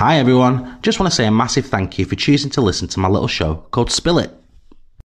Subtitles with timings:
[0.00, 2.98] Hi everyone, just want to say a massive thank you for choosing to listen to
[2.98, 4.30] my little show called Spill It.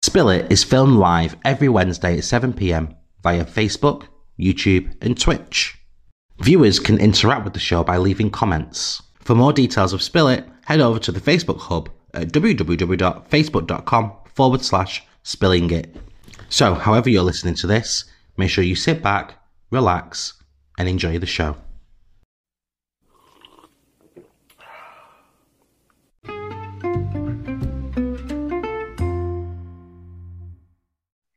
[0.03, 4.03] Spill It is filmed live every Wednesday at 7pm via Facebook,
[4.39, 5.79] YouTube, and Twitch.
[6.41, 9.01] Viewers can interact with the show by leaving comments.
[9.19, 14.61] For more details of Spill It, head over to the Facebook hub at www.facebook.com forward
[14.61, 15.95] slash spilling it.
[16.49, 18.05] So, however you're listening to this,
[18.37, 19.39] make sure you sit back,
[19.71, 20.33] relax,
[20.77, 21.57] and enjoy the show.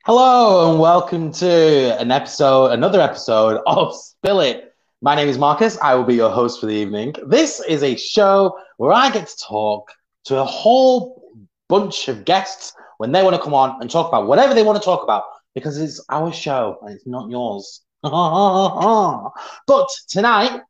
[0.06, 4.72] Hello and welcome to an episode, another episode of Spill It.
[5.02, 5.76] My name is Marcus.
[5.82, 7.12] I will be your host for the evening.
[7.26, 9.90] This is a show where I get to talk
[10.26, 11.24] to a whole
[11.68, 14.80] bunch of guests when they want to come on and talk about whatever they want
[14.80, 15.24] to talk about
[15.56, 17.82] because it's our show and it's not yours.
[18.02, 20.60] but tonight,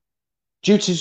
[0.63, 0.93] due to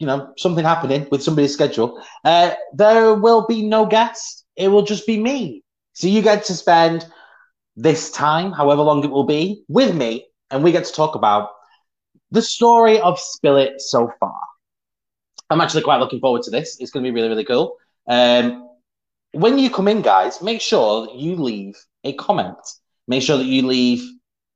[0.00, 4.46] you know something happening with somebody's schedule, uh, there will be no guest.
[4.56, 5.62] It will just be me.
[5.92, 7.06] So you get to spend
[7.78, 11.50] this time, however long it will be, with me, and we get to talk about
[12.32, 14.40] the story of Spill It so far.
[15.48, 16.76] I'm actually quite looking forward to this.
[16.80, 17.76] It's going to be really, really cool.
[18.08, 18.68] Um,
[19.30, 22.58] when you come in, guys, make sure you leave a comment.
[23.06, 24.02] Make sure that you leave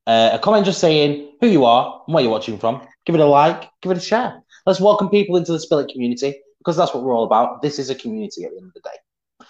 [0.08, 2.86] uh, a comment just saying who you are and where you're watching from.
[3.06, 4.42] Give it a like, give it a share.
[4.66, 7.62] Let's welcome people into the Spill It community because that's what we're all about.
[7.62, 9.46] This is a community at the end of the day.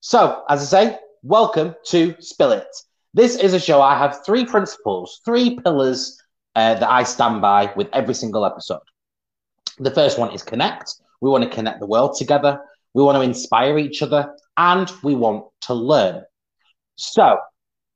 [0.00, 2.68] So, as I say, welcome to Spill It.
[3.16, 3.80] This is a show.
[3.80, 6.20] I have three principles, three pillars
[6.54, 8.82] uh, that I stand by with every single episode.
[9.78, 10.92] The first one is connect.
[11.22, 12.60] We want to connect the world together.
[12.92, 16.24] We want to inspire each other and we want to learn.
[16.96, 17.38] So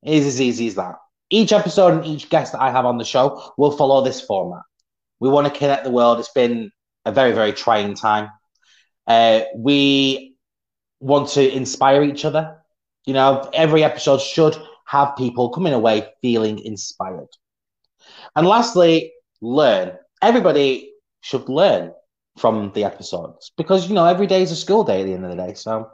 [0.03, 0.95] it is as easy as that.
[1.29, 4.62] Each episode and each guest that I have on the show will follow this format.
[5.19, 6.19] We want to connect the world.
[6.19, 6.71] It's been
[7.05, 8.31] a very, very trying time.
[9.06, 10.34] Uh, we
[10.99, 12.56] want to inspire each other.
[13.05, 14.56] You know, every episode should
[14.91, 17.28] have people coming away feeling inspired.
[18.34, 19.93] And lastly, learn.
[20.21, 21.93] Everybody should learn
[22.37, 25.25] from the episodes because, you know, every day is a school day at the end
[25.25, 25.55] of the day.
[25.55, 25.89] So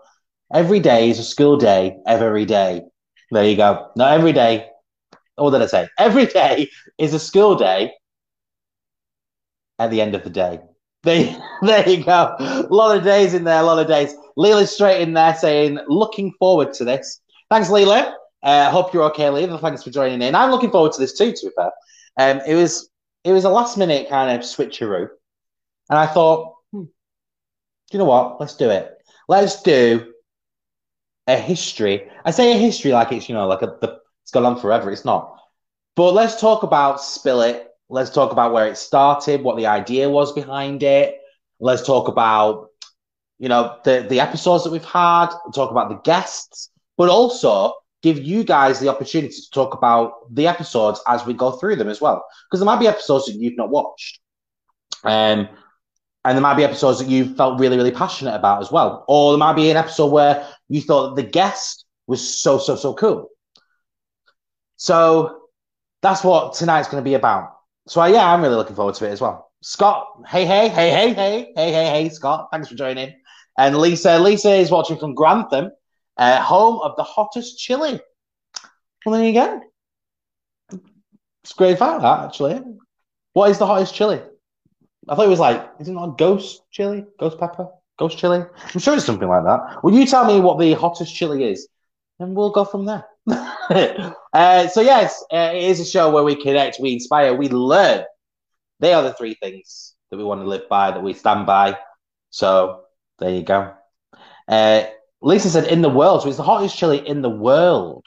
[0.54, 2.82] every day is a school day, every day.
[3.30, 3.90] There you go.
[3.96, 4.66] Not every day.
[5.34, 5.88] What did I say?
[5.98, 7.92] Every day is a school day
[9.78, 10.60] at the end of the day.
[11.02, 12.34] There, there you go.
[12.40, 14.14] A lot of days in there, a lot of days.
[14.38, 17.20] Leela's straight in there saying, looking forward to this.
[17.50, 18.14] Thanks, Leela.
[18.42, 19.46] I uh, hope you're okay, Lee.
[19.58, 20.34] Thanks for joining in.
[20.34, 21.32] I'm looking forward to this too.
[21.32, 21.72] To be fair,
[22.18, 22.90] um, it was
[23.24, 25.08] it was a last minute kind of switcheroo,
[25.90, 26.84] and I thought, hmm,
[27.92, 28.40] you know what?
[28.40, 28.96] Let's do it.
[29.28, 30.12] Let's do
[31.26, 32.08] a history.
[32.24, 34.90] I say a history like it's you know like a, the, it's gone on forever.
[34.90, 35.40] It's not.
[35.96, 37.68] But let's talk about Spill It.
[37.88, 41.18] Let's talk about where it started, what the idea was behind it.
[41.58, 42.68] Let's talk about
[43.38, 45.28] you know the the episodes that we've had.
[45.54, 50.46] Talk about the guests, but also give you guys the opportunity to talk about the
[50.46, 52.24] episodes as we go through them as well.
[52.48, 54.20] Because there might be episodes that you've not watched.
[55.04, 55.48] Um,
[56.24, 59.04] and there might be episodes that you felt really, really passionate about as well.
[59.08, 62.94] Or there might be an episode where you thought the guest was so, so, so
[62.94, 63.28] cool.
[64.76, 65.42] So
[66.02, 67.52] that's what tonight's going to be about.
[67.88, 69.50] So yeah, I'm really looking forward to it as well.
[69.62, 73.14] Scott, hey, hey, hey, hey, hey, hey, hey, hey, Scott, thanks for joining.
[73.58, 75.70] And Lisa, Lisa is watching from Grantham
[76.16, 78.00] uh, home of the hottest chili.
[79.04, 79.60] Well, there you go.
[81.44, 82.60] It's great fact, that actually.
[83.32, 84.20] What is the hottest chili?
[85.08, 87.04] I thought it was like, is it not ghost chili?
[87.18, 87.68] Ghost pepper?
[87.98, 88.44] Ghost chili?
[88.74, 89.84] I'm sure it's something like that.
[89.84, 91.68] Will you tell me what the hottest chili is?
[92.18, 93.04] And we'll go from there.
[94.32, 98.04] uh, so, yes, uh, it is a show where we connect, we inspire, we learn.
[98.80, 101.78] They are the three things that we want to live by, that we stand by.
[102.30, 102.82] So,
[103.18, 103.74] there you go.
[104.48, 104.84] Uh,
[105.22, 108.04] Lisa said in the world, so it's the hottest chili in the world.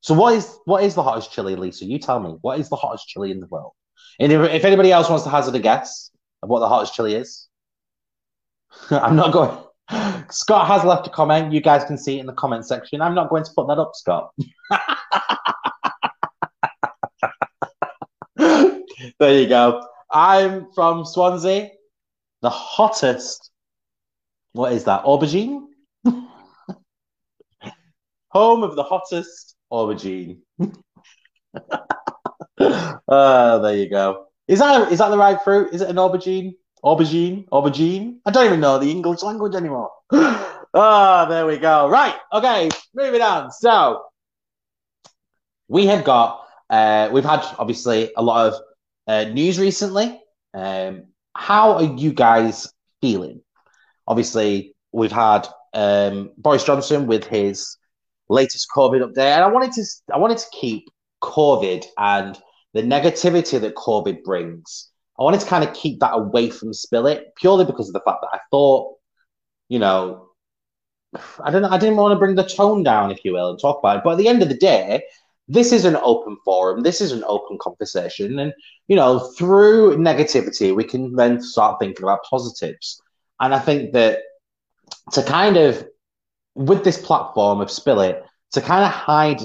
[0.00, 1.84] So what is what is the hottest chili, Lisa?
[1.84, 2.36] You tell me.
[2.40, 3.72] What is the hottest chili in the world?
[4.20, 6.10] And if, if anybody else wants to hazard a guess
[6.42, 7.48] of what the hottest chili is,
[8.90, 9.56] I'm not going.
[10.30, 11.52] Scott has left a comment.
[11.52, 13.00] You guys can see it in the comment section.
[13.00, 14.32] I'm not going to put that up, Scott.
[19.18, 19.82] there you go.
[20.10, 21.70] I'm from Swansea.
[22.42, 23.50] The hottest.
[24.52, 25.04] What is that?
[25.04, 25.67] Aubergine?
[28.30, 30.38] home of the hottest aubergine.
[33.08, 34.26] uh, there you go.
[34.46, 35.72] Is that is that the right fruit?
[35.72, 36.54] Is it an aubergine?
[36.84, 37.48] Aubergine?
[37.48, 38.18] Aubergine?
[38.24, 39.90] I don't even know the English language anymore.
[40.74, 41.88] Ah, oh, there we go.
[41.88, 42.14] Right.
[42.30, 42.68] Okay.
[42.94, 43.50] Moving on.
[43.50, 44.02] So
[45.66, 48.60] we have got uh, we've had obviously a lot of
[49.06, 50.20] uh, news recently.
[50.52, 52.70] Um, how are you guys
[53.00, 53.40] feeling?
[54.08, 57.76] obviously we've had um, Boris Johnson with his
[58.28, 60.88] latest COVID update, and I wanted to I wanted to keep
[61.22, 62.38] COVID and
[62.74, 64.90] the negativity that COVID brings.
[65.18, 68.02] I wanted to kind of keep that away from Spill It purely because of the
[68.04, 68.94] fact that I thought,
[69.68, 70.28] you know,
[71.42, 73.58] I don't know, I didn't want to bring the tone down, if you will, and
[73.58, 74.04] talk about it.
[74.04, 75.02] But at the end of the day,
[75.48, 76.82] this is an open forum.
[76.82, 78.52] This is an open conversation, and
[78.86, 83.00] you know, through negativity, we can then start thinking about positives.
[83.40, 84.20] And I think that
[85.12, 85.86] to kind of,
[86.54, 88.22] with this platform of Spill It,
[88.52, 89.40] to kind of hide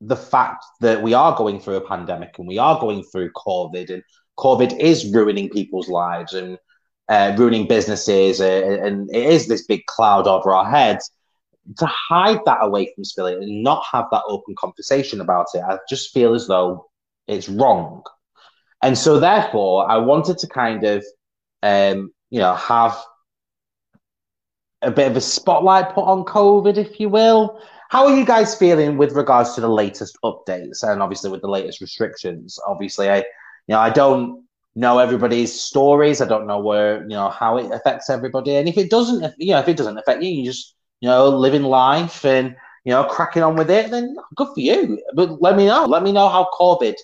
[0.00, 3.90] the fact that we are going through a pandemic and we are going through COVID,
[3.90, 4.02] and
[4.38, 6.58] COVID is ruining people's lives and
[7.08, 11.10] uh, ruining businesses, uh, and it is this big cloud over our heads.
[11.78, 15.62] To hide that away from Spill It and not have that open conversation about it,
[15.62, 16.90] I just feel as though
[17.28, 18.02] it's wrong.
[18.82, 21.04] And so, therefore, I wanted to kind of,
[21.62, 22.98] um, you know, have
[24.82, 27.60] a bit of a spotlight put on COVID, if you will.
[27.88, 31.48] How are you guys feeling with regards to the latest updates and obviously with the
[31.48, 32.58] latest restrictions?
[32.66, 33.24] Obviously, I, you
[33.68, 34.44] know, I don't
[34.74, 36.20] know everybody's stories.
[36.20, 38.56] I don't know where, you know, how it affects everybody.
[38.56, 41.28] And if it doesn't, you know, if it doesn't affect you, you just, you know,
[41.28, 45.02] living life and, you know, cracking on with it, then good for you.
[45.14, 45.84] But let me know.
[45.84, 46.94] Let me know how COVID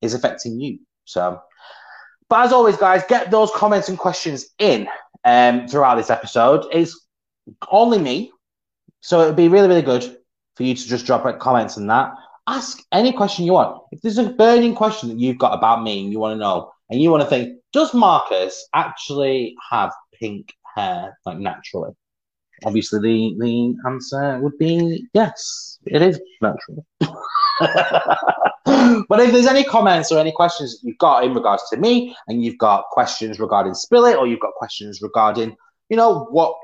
[0.00, 0.80] is affecting you.
[1.04, 1.40] So,
[2.28, 4.88] but as always, guys, get those comments and questions in
[5.24, 6.66] um, throughout this episode.
[6.72, 7.01] It's
[7.70, 8.32] only me.
[9.00, 10.16] So it would be really, really good
[10.56, 12.14] for you to just drop comments on that.
[12.46, 13.82] Ask any question you want.
[13.92, 16.72] If there's a burning question that you've got about me and you want to know,
[16.90, 21.92] and you want to think, does Marcus actually have pink hair, like naturally?
[22.64, 26.86] Obviously, the, the answer would be yes, it is natural.
[29.08, 32.14] but if there's any comments or any questions that you've got in regards to me,
[32.28, 35.56] and you've got questions regarding Spill It, or you've got questions regarding,
[35.88, 36.54] you know, what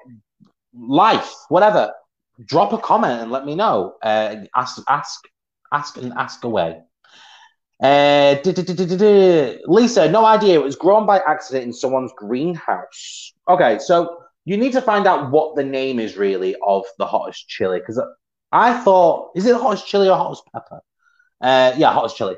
[0.75, 1.93] life, whatever,
[2.45, 3.95] drop a comment and let me know.
[4.03, 5.21] Uh, ask, ask,
[5.73, 6.81] ask, and ask away.
[7.81, 8.37] Uh,
[9.67, 10.55] Lisa, no idea.
[10.55, 13.33] It was grown by accident in someone's greenhouse.
[13.49, 17.49] Okay, so you need to find out what the name is really of the hottest
[17.49, 18.03] chili because
[18.51, 20.81] I thought, is it hottest chili or hottest pepper?
[21.41, 22.37] Uh, yeah, hottest chili.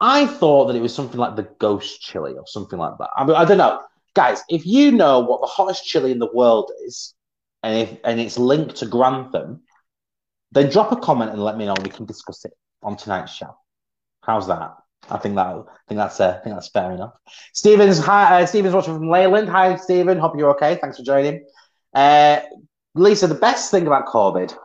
[0.00, 3.10] I thought that it was something like the ghost chili or something like that.
[3.14, 3.82] I, mean, I don't know
[4.14, 7.14] guys, if you know what the hottest chili in the world is,
[7.62, 9.62] and if and it's linked to Grantham,
[10.52, 11.74] then drop a comment and let me know.
[11.82, 12.52] We can discuss it
[12.82, 13.56] on tonight's show.
[14.22, 14.74] How's that?
[15.08, 17.14] I think that I think that's uh, I think that's fair enough.
[17.54, 19.48] Stevens, hi, uh, Stephen's watching from Leyland.
[19.48, 20.18] Hi, Stephen.
[20.18, 20.76] Hope you're okay.
[20.76, 21.44] Thanks for joining.
[21.94, 22.40] Uh,
[22.94, 24.56] Lisa, the best thing about COVID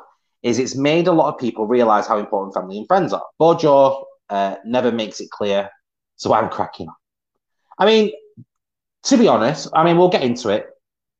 [0.44, 3.26] is it's made a lot of people realize how important family and friends are.
[3.40, 5.70] Bojo uh, never makes it clear,
[6.18, 6.96] so I'm cracking on.
[7.80, 8.12] I mean,
[9.06, 10.70] to be honest, I mean, we'll get into it,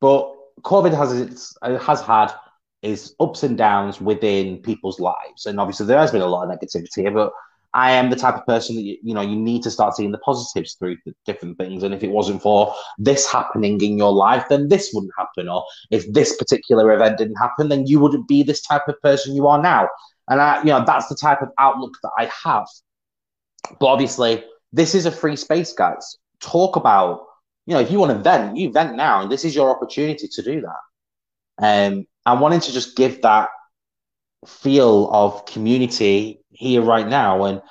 [0.02, 2.32] but COVID has its uh, has had
[2.82, 6.60] its ups and downs within people's lives, and obviously there has been a lot of
[6.60, 7.14] negativity.
[7.14, 7.32] But
[7.74, 10.12] I am the type of person that you, you know you need to start seeing
[10.12, 11.84] the positives through the different things.
[11.84, 15.48] And if it wasn't for this happening in your life, then this wouldn't happen.
[15.48, 19.36] Or if this particular event didn't happen, then you wouldn't be this type of person
[19.36, 19.90] you are now.
[20.28, 22.66] And I, you know, that's the type of outlook that I have.
[23.80, 26.18] But obviously, this is a free space, guys.
[26.40, 27.22] Talk about
[27.66, 30.28] you know, if you want to vent, you vent now, and this is your opportunity
[30.28, 30.82] to do that.
[31.58, 33.50] Um, I wanted to just give that
[34.46, 37.62] feel of community here right now, and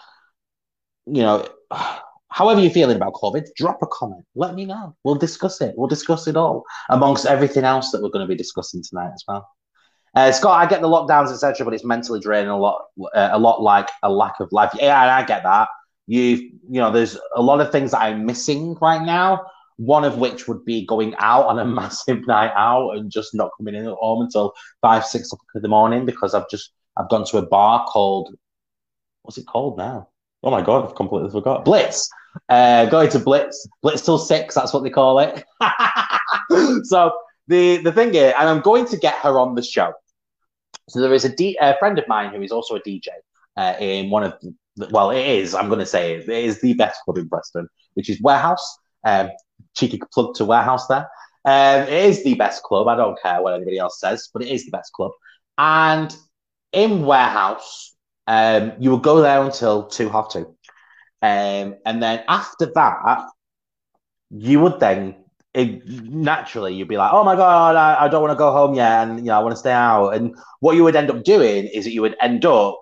[1.06, 1.46] you know,
[2.28, 4.24] however you're feeling about COVID, drop a comment.
[4.34, 4.96] Let me know.
[5.04, 5.74] We'll discuss it.
[5.76, 9.22] We'll discuss it all amongst everything else that we're going to be discussing tonight as
[9.28, 9.48] well.
[10.16, 12.82] Uh, Scott, I get the lockdowns, etc., but it's mentally draining a lot,
[13.14, 14.72] uh, a lot like a lack of life.
[14.74, 15.68] Yeah, I get that.
[16.06, 19.44] You, you know, there's a lot of things that I'm missing right now
[19.76, 23.50] one of which would be going out on a massive night out and just not
[23.56, 27.08] coming in at home until five, six o'clock in the morning because I've just I've
[27.08, 28.34] gone to a bar called
[29.22, 30.08] what's it called now?
[30.42, 31.64] Oh my god, I've completely forgot.
[31.64, 32.08] Blitz.
[32.48, 33.66] Uh, going to Blitz.
[33.82, 35.44] Blitz till six, that's what they call it.
[36.84, 37.12] so
[37.48, 39.92] the the thing is, and I'm going to get her on the show.
[40.88, 43.08] So there is a, D, a friend of mine who is also a DJ
[43.56, 44.34] uh, in one of
[44.76, 45.54] the, well, it is.
[45.54, 48.78] I'm going to say it, it is the best club in Preston, which is Warehouse.
[49.04, 49.30] Um,
[49.74, 51.08] cheeky plug to Warehouse there.
[51.44, 52.88] Um, it is the best club.
[52.88, 55.12] I don't care what anybody else says, but it is the best club.
[55.58, 56.14] And
[56.72, 57.94] in Warehouse,
[58.26, 60.56] um, you will go there until two half two.
[61.20, 63.26] Um, and then after that,
[64.30, 65.16] you would then
[65.54, 68.74] it, naturally you'd be like, oh my god, I, I don't want to go home
[68.74, 70.10] yet, and you know I want to stay out.
[70.10, 72.80] And what you would end up doing is that you would end up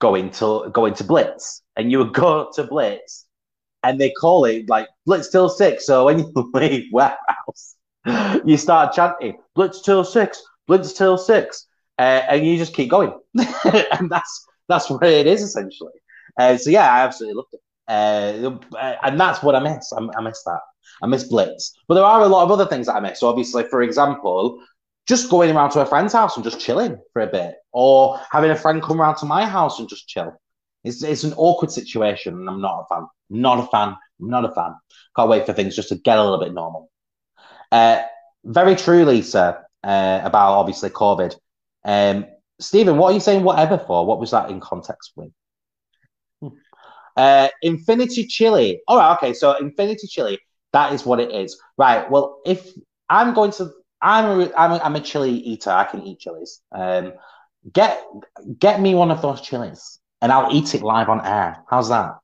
[0.00, 3.23] going to going to Blitz, and you would go to Blitz
[3.84, 5.86] and they call it like Blitz till six.
[5.86, 7.76] So when you leave warehouse,
[8.44, 11.66] you start chanting Blitz till six, Blitz till six,
[11.98, 15.92] uh, and you just keep going, and that's that's what it is essentially.
[16.38, 17.60] Uh, so yeah, I absolutely loved it,
[18.76, 19.92] uh, and that's what I miss.
[19.92, 20.60] I, I miss that.
[21.02, 23.20] I miss Blitz, but there are a lot of other things that I miss.
[23.20, 24.60] So obviously, for example,
[25.06, 28.50] just going around to a friend's house and just chilling for a bit, or having
[28.50, 30.34] a friend come around to my house and just chill.
[30.84, 33.06] It's, it's an awkward situation, and I'm not a fan.
[33.32, 33.96] I'm not a fan.
[34.20, 34.74] I'm not a fan.
[35.16, 36.90] Can't wait for things just to get a little bit normal.
[37.72, 38.02] Uh,
[38.44, 41.34] very true, Lisa, uh, about obviously COVID.
[41.84, 42.26] Um,
[42.60, 44.06] Stephen, what are you saying whatever for?
[44.06, 45.32] What was that in context with?
[46.40, 46.48] Hmm.
[47.16, 48.80] Uh, Infinity Chili.
[48.86, 49.32] All right, okay.
[49.32, 50.38] So Infinity Chili,
[50.72, 51.60] that is what it is.
[51.78, 52.08] Right.
[52.10, 52.68] Well, if
[53.08, 55.70] I'm going to, I'm a, I'm a, I'm a chili eater.
[55.70, 56.60] I can eat chilies.
[56.72, 57.14] Um,
[57.72, 58.04] get
[58.58, 61.62] get me one of those chilies, and I'll eat it live on air.
[61.68, 62.16] How's that?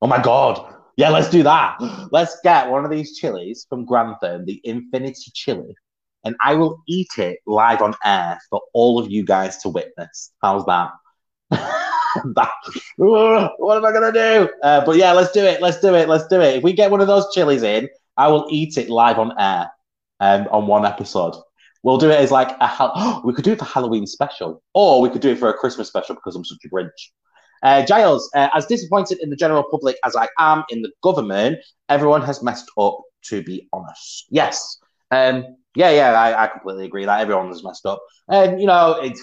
[0.00, 0.74] Oh my god!
[0.96, 1.76] Yeah, let's do that.
[2.10, 5.76] Let's get one of these chilies from Grantham, the Infinity Chili,
[6.24, 10.32] and I will eat it live on air for all of you guys to witness.
[10.40, 10.92] How's that?
[12.96, 14.48] what am I gonna do?
[14.62, 15.60] Uh, but yeah, let's do it.
[15.60, 16.08] Let's do it.
[16.08, 16.56] Let's do it.
[16.56, 19.70] If we get one of those chilies in, I will eat it live on air
[20.20, 21.34] um, on one episode.
[21.82, 25.10] We'll do it as like a we could do it for Halloween special, or we
[25.10, 26.88] could do it for a Christmas special because I'm such a Grinch.
[27.62, 31.58] Uh, Giles, uh, as disappointed in the general public as I am in the government,
[31.88, 34.26] everyone has messed up, to be honest.
[34.30, 34.78] Yes.
[35.10, 38.02] Um, yeah, yeah, I, I completely agree that everyone has messed up.
[38.28, 39.22] And, you know, it's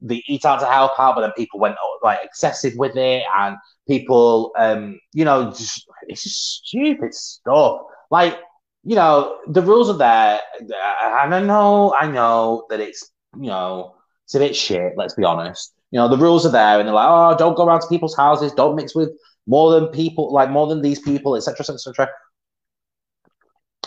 [0.00, 3.56] the eat out to help out, but then people went like excessive with it, and
[3.86, 7.82] people, um, you know, just it's just stupid stuff.
[8.10, 8.38] Like,
[8.84, 13.94] you know, the rules are there, and I know, I know that it's, you know,
[14.24, 14.94] it's a bit shit.
[14.96, 17.66] Let's be honest you know, the rules are there, and they're like, oh, don't go
[17.66, 19.10] around to people's houses, don't mix with
[19.46, 22.08] more than people, like more than these people, etc., etc.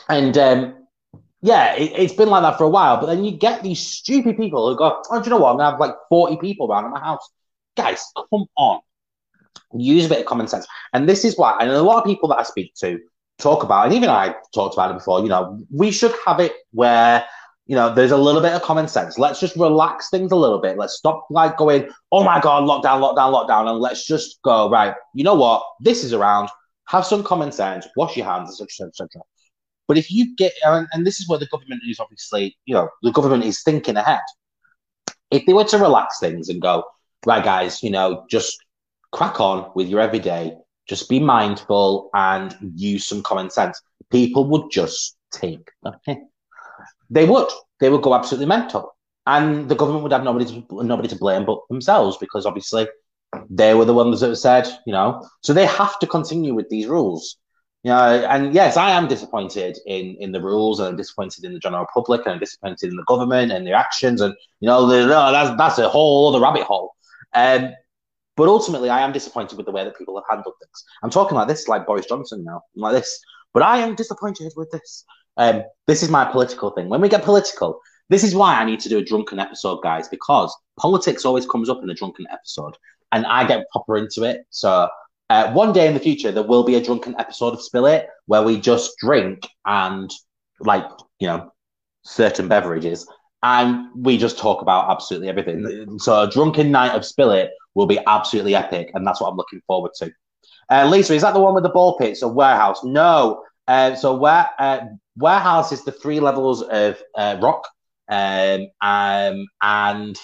[0.08, 0.88] And um,
[1.42, 3.00] yeah, it, has been like that for a while.
[3.00, 5.52] But then you get these stupid people who go, oh, do you know what?
[5.52, 7.28] I'm gonna have like 40 people around at my house.
[7.76, 8.82] Guys, come on.
[9.74, 10.68] Use a bit of common sense.
[10.94, 13.00] And this is why, and a lot of people that I speak to
[13.40, 16.54] talk about, and even I talked about it before, you know, we should have it
[16.72, 17.26] where
[17.68, 19.18] you know, there's a little bit of common sense.
[19.18, 20.78] Let's just relax things a little bit.
[20.78, 23.70] Let's stop like going, oh my God, lockdown, lockdown, lockdown.
[23.70, 25.64] And let's just go, right, you know what?
[25.80, 26.50] This is around.
[26.88, 29.24] Have some common sense, wash your hands, etc., etc.
[29.88, 32.90] But if you get, and, and this is where the government is obviously, you know,
[33.02, 34.22] the government is thinking ahead.
[35.32, 36.84] If they were to relax things and go,
[37.26, 38.56] right, guys, you know, just
[39.12, 40.56] crack on with your everyday,
[40.88, 43.82] just be mindful and use some common sense,
[44.12, 46.20] people would just take okay
[47.10, 47.50] they would.
[47.80, 48.96] They would go absolutely mental,
[49.26, 52.88] and the government would have nobody to nobody to blame but themselves because obviously
[53.50, 55.28] they were the ones that said, you know.
[55.42, 57.38] So they have to continue with these rules.
[57.84, 61.54] You know, and yes, I am disappointed in in the rules, and I'm disappointed in
[61.54, 64.88] the general public, and I'm disappointed in the government and their actions, and you know,
[64.88, 66.96] the, that's that's a whole other rabbit hole.
[67.34, 67.74] Um,
[68.36, 70.84] but ultimately, I am disappointed with the way that people have handled things.
[71.04, 73.20] I'm talking like this, like Boris Johnson now, like this.
[73.54, 75.06] But I am disappointed with this.
[75.38, 76.90] Um, this is my political thing.
[76.90, 80.08] When we get political, this is why I need to do a drunken episode, guys,
[80.08, 82.76] because politics always comes up in a drunken episode,
[83.12, 84.46] and I get proper into it.
[84.50, 84.90] So
[85.30, 88.08] uh, one day in the future, there will be a drunken episode of Spill It
[88.28, 90.12] where we just drink and
[90.60, 90.86] like
[91.20, 91.52] you know
[92.04, 93.08] certain beverages,
[93.42, 95.98] and we just talk about absolutely everything.
[96.00, 99.38] So a drunken night of Spill It will be absolutely epic, and that's what I'm
[99.38, 100.12] looking forward to.
[100.70, 102.84] Uh, Lisa, is that the one with the ball pits or warehouse?
[102.84, 103.44] No.
[103.68, 104.82] Uh, so where uh,
[105.18, 107.68] warehouse is the three levels of uh, rock,
[108.10, 110.20] um, um, and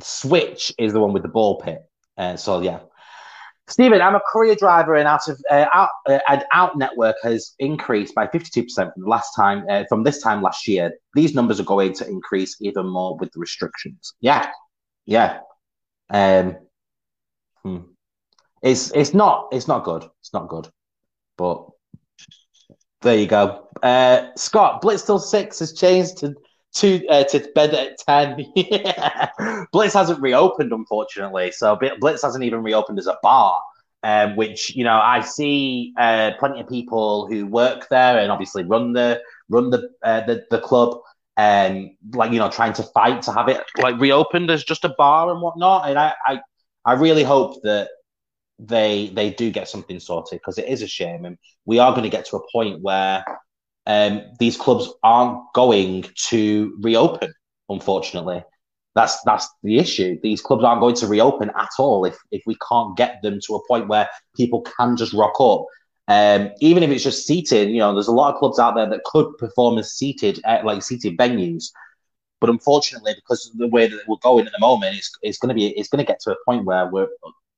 [0.00, 1.82] switch is the one with the ball pit.
[2.16, 2.80] Uh, so yeah,
[3.66, 7.54] Stephen, I'm a courier driver, and out of uh, out uh, and out network has
[7.58, 10.92] increased by 52 percent from last time uh, from this time last year.
[11.14, 14.14] These numbers are going to increase even more with the restrictions.
[14.20, 14.50] Yeah,
[15.06, 15.40] yeah.
[16.10, 16.56] Um,
[17.62, 17.78] hmm.
[18.62, 20.04] It's it's not it's not good.
[20.20, 20.68] It's not good,
[21.38, 21.66] but
[23.04, 23.68] there you go.
[23.82, 26.34] Uh, Scott, Blitz till six has changed to
[26.74, 28.44] to uh, to bed at ten.
[29.72, 31.52] Blitz hasn't reopened, unfortunately.
[31.52, 33.60] So Blitz hasn't even reopened as a bar.
[34.02, 38.62] Um, which you know, I see uh, plenty of people who work there and obviously
[38.62, 40.98] run the run the uh, the, the club
[41.38, 44.94] and like you know trying to fight to have it like reopened as just a
[44.98, 45.88] bar and whatnot.
[45.88, 46.40] And I I,
[46.84, 47.88] I really hope that
[48.58, 52.04] they they do get something sorted because it is a shame, and we are going
[52.04, 53.24] to get to a point where
[53.86, 57.32] um, these clubs aren't going to reopen.
[57.68, 58.42] Unfortunately,
[58.94, 60.18] that's that's the issue.
[60.22, 63.56] These clubs aren't going to reopen at all if if we can't get them to
[63.56, 65.66] a point where people can just rock up.
[66.06, 68.88] Um, even if it's just seated, you know, there's a lot of clubs out there
[68.88, 71.70] that could perform as seated, uh, like seated venues.
[72.40, 75.48] But unfortunately, because of the way that we're going at the moment, it's, it's going
[75.48, 77.08] to be it's going to get to a point where we're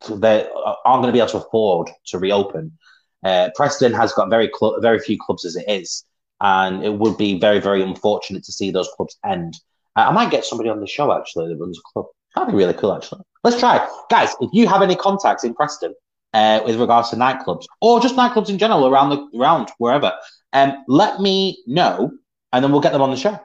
[0.09, 0.49] they
[0.85, 2.77] aren't going to be able to afford to reopen.
[3.25, 6.05] Uh, Preston has got very cl- very few clubs as it is,
[6.41, 9.57] and it would be very very unfortunate to see those clubs end.
[9.97, 12.07] Uh, I might get somebody on the show actually that runs a club.
[12.35, 13.23] That'd be really cool actually.
[13.43, 14.35] Let's try, guys.
[14.41, 15.95] If you have any contacts in Preston
[16.35, 20.13] uh, with regards to nightclubs or just nightclubs in general around the around wherever,
[20.53, 22.13] um, let me know,
[22.53, 23.39] and then we'll get them on the show.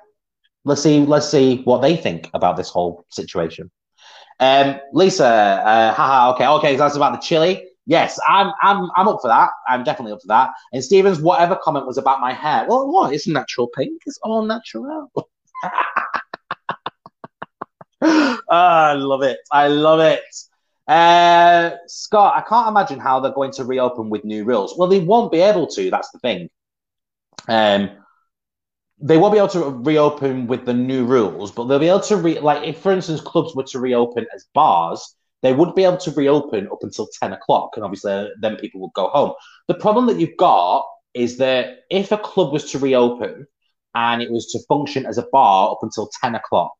[0.66, 1.00] Let's see.
[1.00, 3.72] Let's see what they think about this whole situation.
[4.42, 7.64] Um, Lisa, uh, haha, okay, okay, so that's about the chili.
[7.86, 9.52] Yes, I'm, I'm, I'm up for that.
[9.70, 10.50] I'm definitely up for that.
[10.74, 12.66] And Stephen's, whatever comment was about my hair.
[12.68, 13.14] Well, what?
[13.14, 14.02] It's natural pink.
[14.06, 15.12] It's all natural.
[18.02, 19.38] oh, I love it.
[19.52, 20.24] I love it.
[20.88, 24.76] Uh, Scott, I can't imagine how they're going to reopen with new rules.
[24.76, 25.92] Well, they won't be able to.
[25.92, 26.50] That's the thing.
[27.48, 27.92] Um,
[29.02, 32.18] they won't be able to reopen with the new rules, but they'll be able to
[32.18, 35.98] re like if, for instance, clubs were to reopen as bars, they wouldn't be able
[35.98, 39.34] to reopen up until ten o'clock, and obviously uh, then people would go home.
[39.68, 43.48] The problem that you've got is that if a club was to reopen
[43.96, 46.76] and it was to function as a bar up until ten o'clock,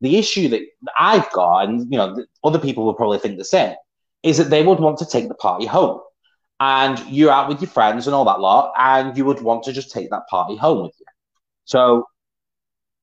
[0.00, 0.62] the issue that
[0.98, 3.74] I've got, and you know, other people will probably think the same,
[4.22, 6.00] is that they would want to take the party home.
[6.62, 9.72] And you're out with your friends and all that lot, and you would want to
[9.72, 11.06] just take that party home with you.
[11.70, 12.04] So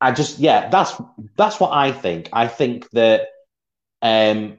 [0.01, 0.93] I just yeah, that's
[1.37, 2.29] that's what I think.
[2.33, 3.27] I think that
[4.01, 4.57] um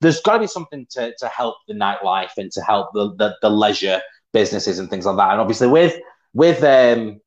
[0.00, 3.36] there's got to be something to, to help the nightlife and to help the, the,
[3.42, 4.00] the leisure
[4.32, 5.32] businesses and things like that.
[5.32, 5.98] And obviously with
[6.32, 7.20] with um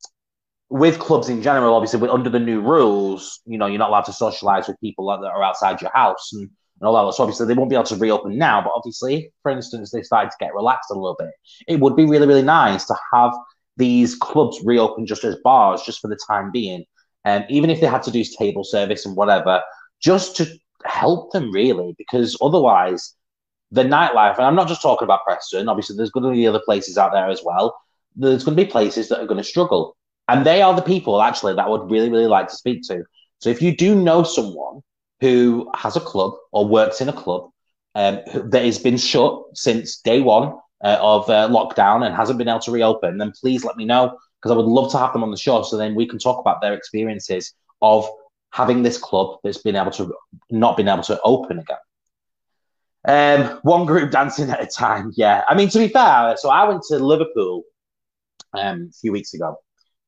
[0.69, 4.05] with clubs in general, obviously with, under the new rules, you know, you're not allowed
[4.05, 7.13] to socialize with people that are outside your house and, and all that.
[7.13, 8.61] So obviously they won't be able to reopen now.
[8.61, 11.31] But obviously, for instance, they started to get relaxed a little bit.
[11.67, 13.33] It would be really, really nice to have
[13.77, 16.85] these clubs reopen just as bars, just for the time being.
[17.23, 19.61] And um, even if they had to do table service and whatever,
[19.99, 20.47] just to
[20.85, 23.15] help them really, because otherwise
[23.71, 26.61] the nightlife, and I'm not just talking about Preston, obviously there's going to be other
[26.65, 27.77] places out there as well.
[28.15, 29.95] There's going to be places that are going to struggle.
[30.27, 33.03] And they are the people actually that I would really, really like to speak to.
[33.39, 34.81] So if you do know someone
[35.19, 37.49] who has a club or works in a club
[37.95, 40.53] um, that has been shut since day one
[40.83, 44.17] uh, of uh, lockdown and hasn't been able to reopen, then please let me know
[44.39, 46.39] because I would love to have them on the show so then we can talk
[46.39, 48.09] about their experiences of
[48.51, 50.13] having this club that's been able to
[50.49, 51.77] not been able to open again.
[53.03, 55.11] Um, one group dancing at a time.
[55.15, 57.63] Yeah, I mean to be fair, so I went to Liverpool
[58.53, 59.57] um, a few weeks ago,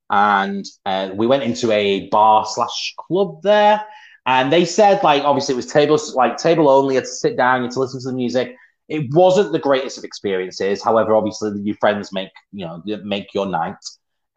[0.09, 3.83] and uh, we went into a bar slash club there,
[4.27, 7.35] and they said like obviously it was tables like table only, you had to sit
[7.35, 8.55] down, you had to listen to the music,
[8.87, 10.83] it wasn't the greatest of experiences.
[10.83, 13.75] However, obviously your friends make you know make your night.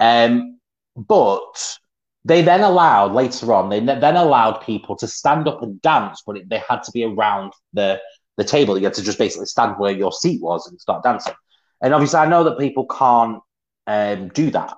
[0.01, 0.59] Um,
[0.97, 1.79] but
[2.25, 3.69] they then allowed later on.
[3.69, 7.05] They then allowed people to stand up and dance, but it, they had to be
[7.05, 8.01] around the
[8.37, 8.77] the table.
[8.77, 11.35] You had to just basically stand where your seat was and start dancing.
[11.83, 13.41] And obviously, I know that people can't
[13.87, 14.77] um, do that,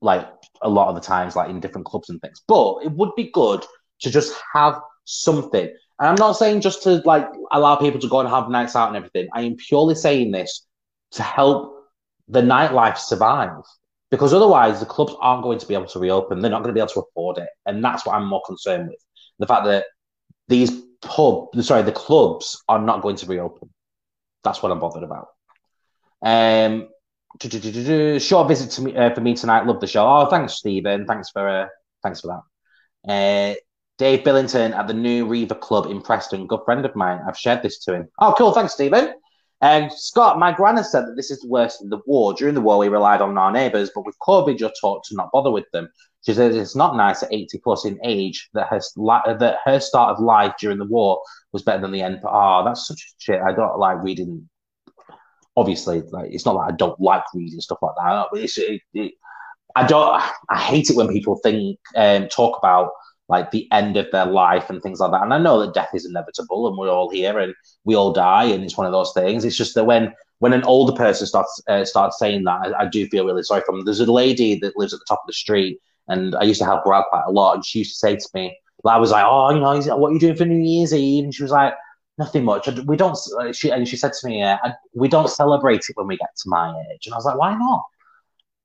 [0.00, 0.28] like
[0.62, 2.42] a lot of the times, like in different clubs and things.
[2.46, 3.64] But it would be good
[4.00, 5.70] to just have something.
[5.98, 8.88] And I'm not saying just to like allow people to go and have nights out
[8.88, 9.28] and everything.
[9.32, 10.66] I am purely saying this
[11.12, 11.74] to help
[12.28, 13.62] the nightlife survive.
[14.10, 16.40] Because otherwise the clubs aren't going to be able to reopen.
[16.40, 17.48] They're not going to be able to afford it.
[17.66, 18.98] And that's what I'm more concerned with.
[19.38, 19.86] The fact that
[20.48, 23.70] these pub sorry, the clubs are not going to reopen.
[24.42, 25.28] That's what I'm bothered about.
[26.22, 26.88] Um
[27.40, 29.66] short visit to me uh, for me tonight.
[29.66, 30.06] Love the show.
[30.06, 31.06] Oh, thanks, Stephen.
[31.06, 31.66] Thanks for uh,
[32.02, 32.40] thanks for
[33.06, 33.12] that.
[33.12, 33.54] Uh,
[33.96, 37.20] Dave Billington at the New Riva Club in Preston, good friend of mine.
[37.28, 38.08] I've shared this to him.
[38.18, 38.52] Oh, cool.
[38.52, 39.14] Thanks, Stephen.
[39.60, 42.34] And Scott, my gran has said that this is worse than the war.
[42.34, 45.30] During the war, we relied on our neighbours, but with COVID, you're taught to not
[45.32, 45.88] bother with them.
[46.26, 48.80] She says it's not nice at 80 plus in age that her,
[49.38, 51.20] that her start of life during the war
[51.52, 52.20] was better than the end.
[52.24, 53.40] Oh, that's such shit.
[53.40, 54.48] I don't like reading.
[55.56, 58.26] Obviously, like it's not like I don't like reading stuff like that.
[58.32, 59.12] It's, it, it,
[59.76, 60.20] I don't.
[60.50, 62.90] I hate it when people think um, talk about
[63.28, 65.22] like the end of their life and things like that.
[65.22, 68.44] And I know that death is inevitable and we're all here and we all die
[68.44, 69.44] and it's one of those things.
[69.44, 72.86] It's just that when when an older person starts uh, starts saying that, I, I,
[72.86, 73.84] do feel really sorry for them.
[73.84, 76.66] There's a lady that lives at the top of the street and I used to
[76.66, 77.54] help her out quite a lot.
[77.54, 80.12] And she used to say to me, I was like, oh, you know, what are
[80.12, 81.24] you doing for New Year's Eve?
[81.24, 81.72] And she was like,
[82.18, 82.68] nothing much.
[82.84, 83.18] We don't.
[83.40, 84.58] Uh, she and she said to me, uh,
[84.94, 87.06] we don't celebrate it when we get to my age.
[87.06, 87.82] And I was like, why not?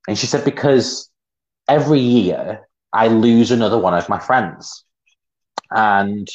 [0.08, 1.10] And she said because
[1.67, 4.84] every year I lose another one of my friends.
[5.71, 6.28] And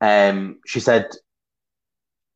[0.00, 1.08] um, she said,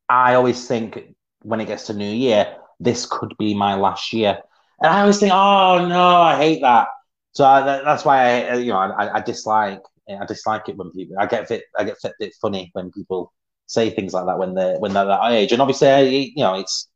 [0.09, 0.99] I always think
[1.43, 4.39] when it gets to New Year, this could be my last year.
[4.81, 6.87] And I always think, oh no, I hate that.
[7.33, 11.15] So I, that's why I, you know, I, I dislike, I dislike it when people.
[11.19, 13.31] I get a bit, I get a bit funny when people
[13.67, 15.51] say things like that when they're when they're that age.
[15.53, 16.89] And obviously, I, you know, it's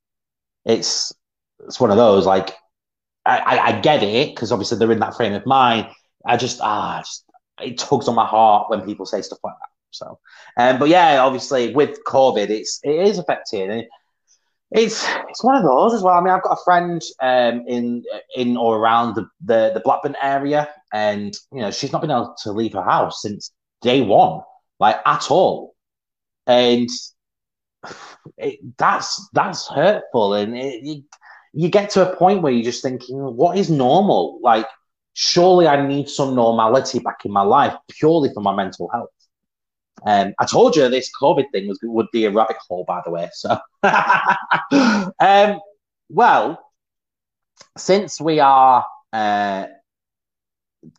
[0.65, 1.13] it's
[1.65, 2.54] it's one of those like
[3.25, 5.88] I, I get it because obviously they're in that frame of mind.
[6.25, 7.25] I just ah, just,
[7.61, 9.69] it tugs on my heart when people say stuff like that.
[9.91, 10.19] So,
[10.57, 13.88] um, but yeah, obviously with COVID, it's it is affecting.
[14.71, 16.15] It's it's one of those as well.
[16.15, 18.03] I mean, I've got a friend um, in
[18.35, 22.35] in or around the, the the Blackburn area, and you know she's not been able
[22.43, 24.41] to leave her house since day one,
[24.79, 25.75] like at all,
[26.47, 26.89] and
[28.38, 31.03] it, that's that's hurtful, and it, you,
[31.53, 34.39] you get to a point where you're just thinking, what is normal?
[34.41, 34.67] Like,
[35.15, 39.10] surely I need some normality back in my life purely for my mental health.
[40.06, 43.12] Um, I told you this COVID thing was would be a rabbit hole, by the
[43.12, 43.30] way.
[43.34, 43.58] So,
[45.19, 45.60] um,
[46.10, 46.62] well,
[47.78, 49.67] since we are uh,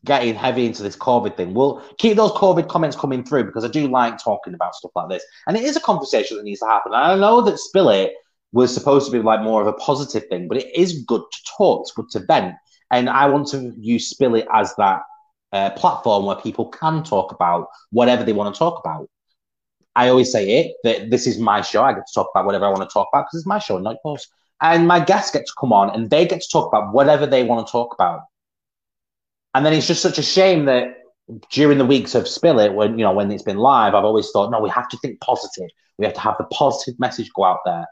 [0.07, 3.69] getting heavy into this COVID thing, we'll keep those COVID comments coming through because I
[3.69, 6.67] do like talking about stuff like this, and it is a conversation that needs to
[6.67, 6.95] happen.
[6.95, 8.15] And I know that Spill It
[8.53, 11.39] was supposed to be like more of a positive thing, but it is good to
[11.59, 12.55] talk, it's good to vent,
[12.91, 15.03] and I want to use Spill It as that
[15.53, 19.09] uh, platform where people can talk about whatever they want to talk about.
[19.95, 21.83] I always say it that this is my show.
[21.83, 23.79] I get to talk about whatever I want to talk about because it's my show,
[23.79, 24.29] not yours.
[24.61, 27.45] And my guests get to come on and they get to talk about whatever they
[27.45, 28.21] want to talk about.
[29.55, 30.99] And then it's just such a shame that
[31.51, 34.31] during the weeks of Spill It, when you know when it's been live, I've always
[34.31, 35.71] thought, no, we have to think positive.
[35.99, 37.87] We have to have the positive message go out there.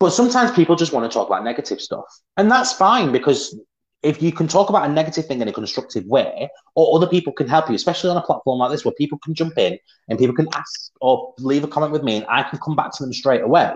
[0.00, 2.06] But sometimes people just want to talk about negative stuff,
[2.36, 3.56] and that's fine because
[4.02, 7.32] if you can talk about a negative thing in a constructive way, or other people
[7.32, 10.18] can help you, especially on a platform like this where people can jump in and
[10.18, 13.02] people can ask or leave a comment with me and I can come back to
[13.02, 13.74] them straight away,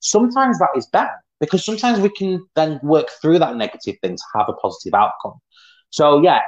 [0.00, 4.22] sometimes that is better because sometimes we can then work through that negative thing to
[4.34, 5.34] have a positive outcome.
[5.90, 6.40] So, yeah,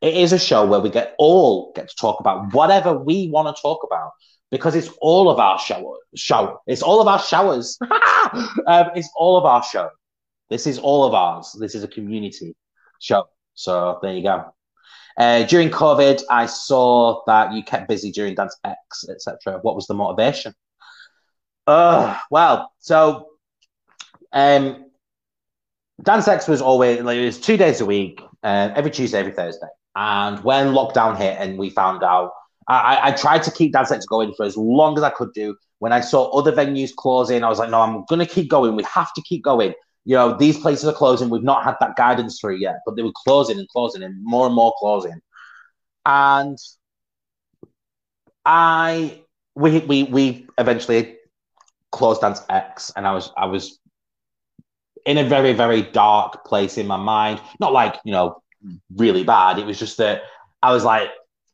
[0.00, 3.54] it is a show where we get all get to talk about whatever we want
[3.54, 4.12] to talk about
[4.50, 5.96] because it's all of our show.
[6.14, 6.60] Show.
[6.66, 7.78] It's all of our showers.
[8.66, 9.90] um, it's all of our show.
[10.50, 11.56] This is all of ours.
[11.58, 12.56] This is a community
[13.00, 13.28] show.
[13.54, 14.54] So there you go.
[15.16, 19.58] Uh, during COVID, I saw that you kept busy during Dance X, etc.
[19.62, 20.54] What was the motivation?
[21.66, 23.30] Uh, well, so
[24.32, 24.86] um,
[26.02, 29.32] Dance X was always like, it was two days a week, uh, every Tuesday, every
[29.32, 29.66] Thursday.
[29.96, 32.30] And when lockdown hit and we found out,
[32.68, 35.56] I, I tried to keep Dance X going for as long as I could do.
[35.80, 38.76] When I saw other venues closing, I was like, no, I'm going to keep going.
[38.76, 39.74] We have to keep going
[40.08, 41.28] you know, these places are closing.
[41.28, 44.46] We've not had that guidance through yet, but they were closing and closing and more
[44.46, 45.20] and more closing.
[46.06, 46.56] And
[48.42, 49.20] I,
[49.54, 51.18] we, we, we eventually
[51.92, 53.80] closed Dance X, and I was, I was
[55.04, 57.42] in a very, very dark place in my mind.
[57.60, 58.42] Not like you know,
[58.96, 59.58] really bad.
[59.58, 60.22] It was just that
[60.62, 61.10] I was like,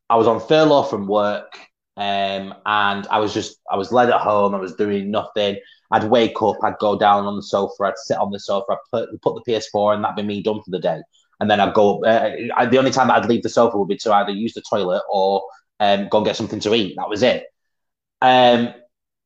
[0.09, 1.59] I was on furlough from work,
[1.97, 4.53] um, and I was just, I was led at home.
[4.53, 5.57] I was doing nothing.
[5.91, 8.77] I'd wake up, I'd go down on the sofa, I'd sit on the sofa, I'd
[8.91, 11.01] put, put the PS4, and that'd be me done for the day.
[11.39, 12.03] And then I'd go.
[12.03, 14.63] Uh, the only time that I'd leave the sofa would be to either use the
[14.67, 15.43] toilet or
[15.79, 16.95] um, go and get something to eat.
[16.97, 17.45] That was it.
[18.21, 18.73] Um,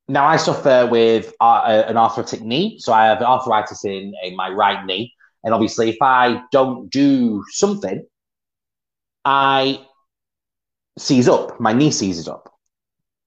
[0.08, 4.50] now I suffer with uh, an arthritic knee, so I have arthritis in, in my
[4.50, 8.06] right knee, and obviously, if I don't do something,
[9.24, 9.86] I
[10.98, 11.60] seize up.
[11.60, 12.52] My knee seizes up.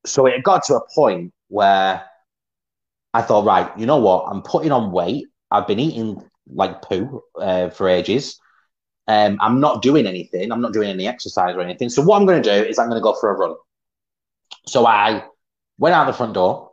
[0.04, 2.02] So it got to a point where
[3.14, 4.26] I thought, right, you know what?
[4.28, 5.26] I'm putting on weight.
[5.50, 8.40] I've been eating like poo uh, for ages.
[9.08, 10.50] Um, I'm not doing anything.
[10.50, 11.88] I'm not doing any exercise or anything.
[11.88, 13.54] So what I'm going to do is I'm going to go for a run.
[14.66, 15.24] So I
[15.78, 16.70] went out the front door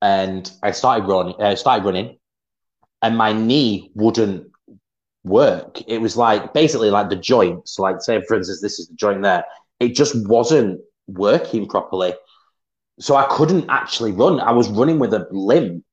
[0.00, 1.34] and I started running.
[1.40, 2.18] Uh, started running,
[3.02, 4.50] and my knee wouldn't
[5.24, 5.80] work.
[5.88, 7.78] It was like basically like the joints.
[7.78, 9.44] Like say for instance, this is the joint there.
[9.80, 12.14] It just wasn't working properly.
[13.00, 14.40] So I couldn't actually run.
[14.40, 15.84] I was running with a limp.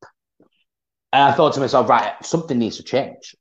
[1.13, 3.35] And I thought to myself, right, something needs to change.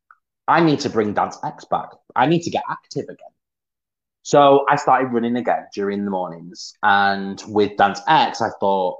[0.47, 1.89] I need to bring Dance X back.
[2.15, 3.33] I need to get active again.
[4.23, 6.73] So I started running again during the mornings.
[6.83, 8.97] And with Dance X, I thought,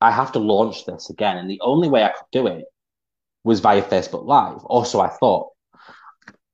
[0.00, 1.38] I have to launch this again.
[1.38, 2.66] And the only way I could do it
[3.42, 4.64] was via Facebook Live.
[4.64, 5.50] Also, I thought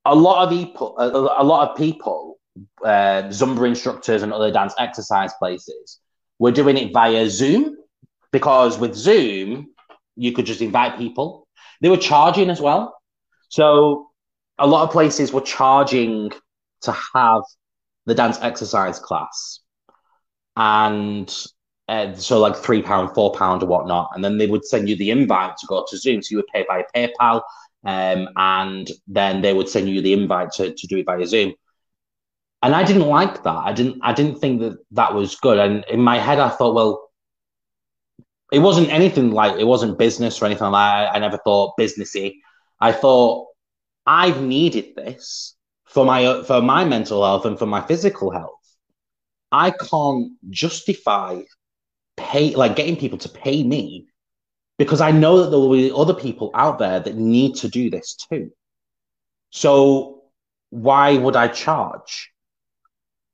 [0.05, 1.07] a lot of people, a,
[1.41, 2.39] a lot of people,
[2.83, 5.99] uh, Zumba instructors and other dance exercise places
[6.41, 7.77] we're doing it via Zoom
[8.31, 9.67] because with Zoom,
[10.15, 11.47] you could just invite people.
[11.81, 12.97] They were charging as well.
[13.49, 14.07] So
[14.57, 16.31] a lot of places were charging
[16.81, 17.43] to have
[18.07, 19.59] the dance exercise class.
[20.57, 21.31] And
[21.87, 24.95] uh, so like three pound, four pound, or whatnot, and then they would send you
[24.95, 26.23] the invite to go to Zoom.
[26.23, 27.43] So you would pay by PayPal,
[27.85, 31.53] um, and then they would send you the invite to, to do it via Zoom.
[32.63, 33.57] And I didn't like that.
[33.57, 33.99] I didn't.
[34.03, 35.57] I didn't think that that was good.
[35.57, 37.09] And in my head, I thought, well,
[38.51, 41.15] it wasn't anything like it wasn't business or anything like that.
[41.15, 42.35] I, never thought businessy.
[42.79, 43.47] I thought
[44.05, 48.59] I've needed this for my for my mental health and for my physical health.
[49.51, 51.41] I can't justify
[52.17, 54.07] pay like getting people to pay me
[54.77, 57.89] because I know that there will be other people out there that need to do
[57.89, 58.51] this too.
[59.49, 60.23] So
[60.69, 62.30] why would I charge?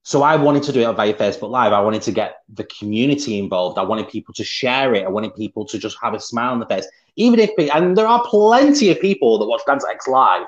[0.08, 1.74] So I wanted to do it via Facebook Live.
[1.74, 3.78] I wanted to get the community involved.
[3.78, 5.04] I wanted people to share it.
[5.04, 6.88] I wanted people to just have a smile on the face.
[7.18, 10.48] Even if, and there are plenty of people that watch Dance X Live,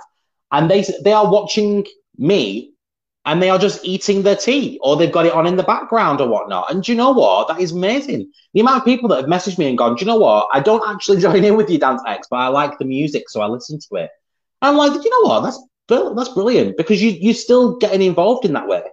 [0.54, 1.86] and they they are watching
[2.18, 2.72] me
[3.26, 6.22] and they are just eating their tea or they've got it on in the background
[6.22, 6.72] or whatnot.
[6.72, 7.50] And do you know what?
[7.50, 8.32] That is amazing.
[8.54, 10.48] The amount of people that have messaged me and gone, do you know what?
[10.54, 13.42] I don't actually join in with you, Dance X, but I like the music, so
[13.42, 14.10] I listen to it.
[14.62, 15.42] And I'm like, you know what?
[15.42, 18.84] That's that's brilliant because you you're still getting involved in that way.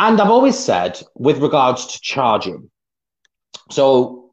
[0.00, 2.70] And I've always said, with regards to charging,
[3.70, 4.32] so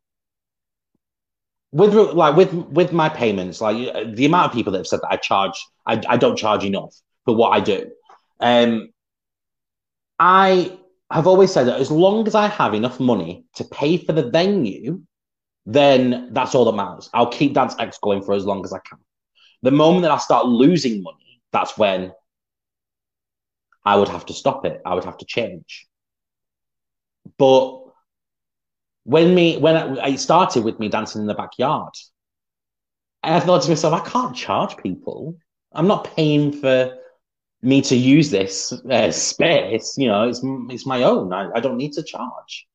[1.73, 3.75] with like with with my payments, like
[4.15, 6.95] the amount of people that have said that I charge, I, I don't charge enough
[7.25, 7.91] for what I do.
[8.39, 8.93] Um,
[10.17, 10.77] I
[11.11, 14.29] have always said that as long as I have enough money to pay for the
[14.29, 15.01] venue,
[15.65, 17.09] then that's all that matters.
[17.13, 18.99] I'll keep Dance X going for as long as I can.
[19.63, 22.13] The moment that I start losing money, that's when
[23.87, 24.81] I would have to stop it.
[24.85, 25.87] I would have to change.
[27.37, 27.83] But
[29.05, 31.93] when me when it started with me dancing in the backyard,
[33.23, 35.37] I thought to myself, I can't charge people.
[35.71, 36.97] I'm not paying for
[37.61, 40.41] me to use this uh, space, you know, it's
[40.73, 41.31] it's my own.
[41.31, 42.67] I, I don't need to charge.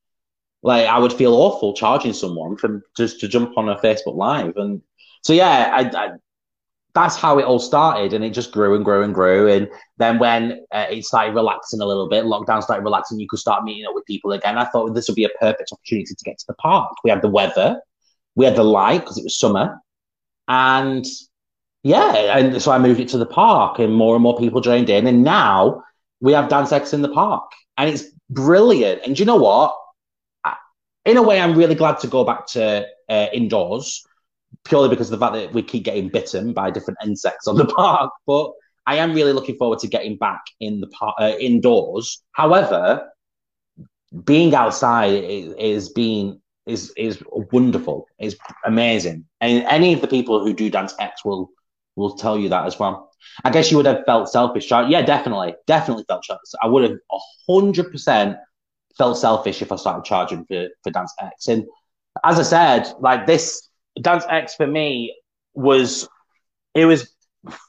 [0.62, 4.56] Like I would feel awful charging someone for just to jump on a Facebook Live,
[4.56, 4.80] and
[5.22, 6.08] so yeah, I, I,
[6.94, 9.50] that's how it all started, and it just grew and grew and grew.
[9.50, 13.38] And then when uh, it started relaxing a little bit, lockdown started relaxing, you could
[13.38, 14.58] start meeting up with people again.
[14.58, 16.92] I thought this would be a perfect opportunity to get to the park.
[17.02, 17.80] We had the weather,
[18.34, 19.78] we had the light because it was summer,
[20.48, 21.04] and
[21.82, 24.90] yeah, and so I moved it to the park, and more and more people joined
[24.90, 25.82] in, and now
[26.20, 29.00] we have Dance X in the park, and it's brilliant.
[29.06, 29.74] And you know what?
[31.04, 34.06] In a way, I'm really glad to go back to uh, indoors,
[34.64, 37.66] purely because of the fact that we keep getting bitten by different insects on the
[37.76, 38.10] park.
[38.26, 38.52] But
[38.86, 42.22] I am really looking forward to getting back in the park uh, indoors.
[42.32, 43.08] However,
[44.24, 48.06] being outside is, being is is wonderful.
[48.18, 51.50] Is amazing, and any of the people who do Dance X will
[51.96, 53.10] will tell you that as well.
[53.44, 54.70] I guess you would have felt selfish.
[54.70, 54.88] right?
[54.88, 56.24] Yeah, definitely, definitely felt.
[56.62, 56.98] I would have
[57.48, 58.36] hundred percent
[58.96, 61.48] felt selfish if I started charging for for Dance X.
[61.48, 61.64] And
[62.24, 63.68] as I said, like this
[64.00, 65.14] Dance X for me
[65.54, 66.08] was
[66.74, 67.14] it was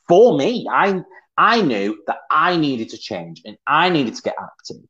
[0.07, 0.67] for me.
[0.71, 1.01] I
[1.38, 4.83] I knew that I needed to change and I needed to get active.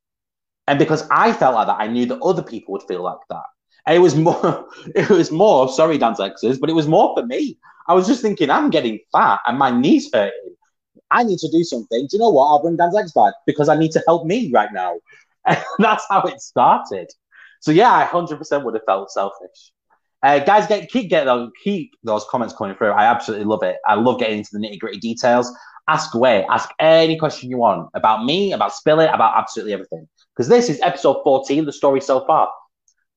[0.67, 3.43] And because I felt like that, I knew that other people would feel like that.
[3.85, 7.25] And it was more, it was more, sorry, Dance X's, but it was more for
[7.25, 7.57] me.
[7.87, 10.55] I was just thinking, I'm getting fat and my knees hurting.
[11.11, 12.07] I need to do something.
[12.07, 12.45] Do you know what?
[12.45, 14.95] I'll bring Dance X back because I need to help me right now.
[15.45, 17.11] And that's how it started.
[17.59, 19.72] So yeah, I 100% would have felt selfish.
[20.23, 22.91] Uh, guys, get keep getting those, keep those comments coming through.
[22.91, 23.77] I absolutely love it.
[23.85, 25.53] I love getting into the nitty gritty details.
[25.89, 26.45] Ask away.
[26.49, 30.07] Ask any question you want about me, about Spill It, about absolutely everything.
[30.33, 32.49] Because this is episode 14, the story so far.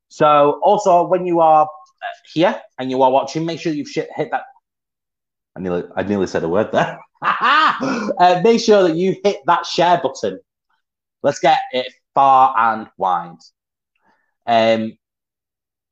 [0.08, 4.30] So also, when you are uh, here and you are watching, make sure you've hit
[4.32, 4.42] that
[5.56, 6.98] I nearly, I nearly said a word there.
[7.22, 10.38] uh, make sure that you hit that share button.
[11.22, 13.38] Let's get it far and wide.
[14.46, 14.98] Um,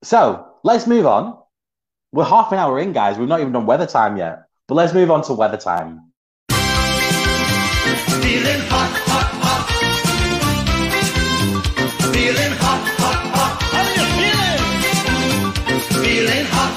[0.02, 1.38] so let's move on.
[2.10, 3.16] We're half an hour in, guys.
[3.18, 6.10] We've not even done weather time yet, but let's move on to weather time.
[6.48, 6.56] Feeling
[8.70, 9.68] hot, hot, hot.
[12.14, 13.62] Feeling hot, hot, hot.
[13.62, 14.04] How are you
[15.68, 16.02] feeling?
[16.02, 16.72] Feeling hot.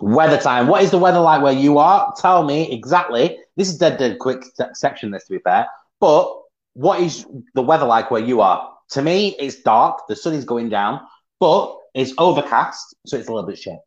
[0.00, 0.66] Weather time.
[0.68, 2.14] What is the weather like where you are?
[2.16, 3.38] Tell me exactly.
[3.56, 5.66] This is dead, dead quick section, this to be fair.
[6.00, 6.32] But
[6.74, 8.73] what is the weather like where you are?
[8.90, 10.06] To me, it's dark.
[10.08, 11.00] The sun is going down,
[11.40, 13.78] but it's overcast, so it's a little bit shit.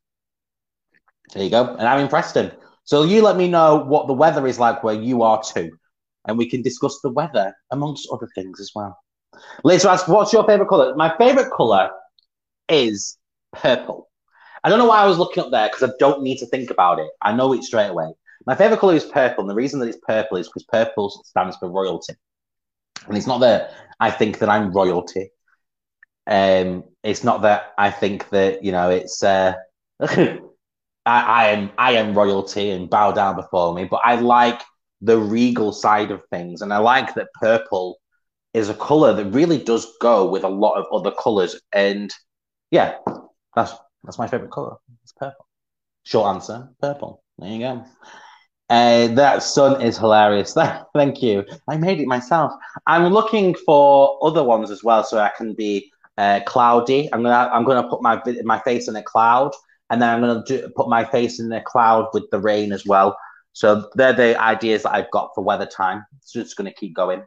[1.33, 1.75] There you go.
[1.75, 2.51] And I'm in Preston.
[2.83, 5.71] So you let me know what the weather is like where you are too.
[6.25, 8.97] And we can discuss the weather amongst other things as well.
[9.63, 10.95] Later ask, what's your favorite color?
[10.95, 11.89] My favorite color
[12.69, 13.17] is
[13.53, 14.09] purple.
[14.63, 16.69] I don't know why I was looking up there because I don't need to think
[16.69, 17.09] about it.
[17.21, 18.13] I know it straight away.
[18.45, 21.57] My favorite color is purple, and the reason that it's purple is because purple stands
[21.57, 22.13] for royalty.
[23.07, 25.31] And it's not that I think that I'm royalty.
[26.27, 29.53] Um, it's not that I think that you know it's uh,
[30.01, 30.39] I,
[31.05, 34.61] I am I am royalty and bow down before me, but I like
[35.01, 37.97] the regal side of things, and I like that purple
[38.53, 41.59] is a color that really does go with a lot of other colors.
[41.73, 42.11] And
[42.71, 42.97] yeah,
[43.55, 44.75] that's that's my favorite color.
[45.03, 45.47] It's purple.
[46.03, 47.23] Short answer, purple.
[47.37, 47.85] There you go.
[48.69, 50.55] Uh, that sun is hilarious.
[50.93, 51.45] Thank you.
[51.67, 52.51] I made it myself.
[52.85, 57.09] I'm looking for other ones as well, so I can be uh, cloudy.
[57.13, 59.51] I'm gonna I'm gonna put my my face in a cloud,
[59.89, 62.85] and then I'm gonna do, put my face in a cloud with the rain as
[62.85, 63.17] well.
[63.53, 66.05] So they're the ideas that I've got for weather time.
[66.21, 67.23] So it's gonna keep going.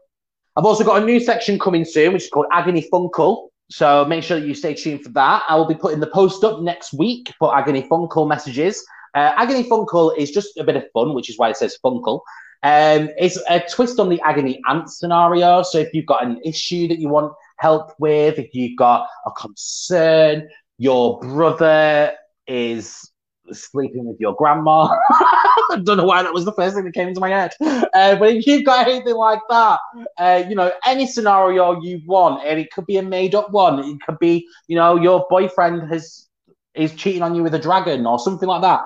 [0.56, 3.48] I've also got a new section coming soon, which is called Agony Funkle.
[3.70, 5.44] So make sure that you stay tuned for that.
[5.48, 8.84] I will be putting the post up next week for Agony Funkle messages.
[9.14, 12.20] Uh, Agony Funkle is just a bit of fun, which is why it says Funkle.
[12.62, 15.62] Um, it's a twist on the Agony Aunt scenario.
[15.62, 19.30] So if you've got an issue that you want help with, if you've got a
[19.32, 22.12] concern, your brother
[22.46, 23.10] is
[23.52, 24.88] sleeping with your grandma.
[25.10, 27.52] I don't know why that was the first thing that came into my head.
[27.60, 29.80] Uh, but if you've got anything like that,
[30.18, 33.78] uh, you know, any scenario you want, and it could be a made up one,
[33.80, 36.28] it could be, you know, your boyfriend has
[36.74, 38.82] is cheating on you with a dragon or something like that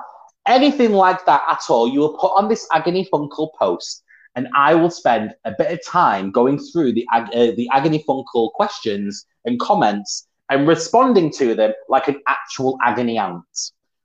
[0.47, 4.03] anything like that at all, you will put on this Agony Funkle post,
[4.35, 8.53] and I will spend a bit of time going through the uh, the Agony Funkle
[8.53, 13.45] questions and comments and responding to them like an actual agony aunt.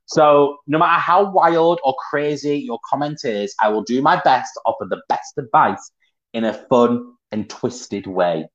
[0.06, 4.54] So no matter how wild or crazy your comment is, I will do my best
[4.54, 5.92] to offer the best advice
[6.32, 8.48] in a fun and twisted way.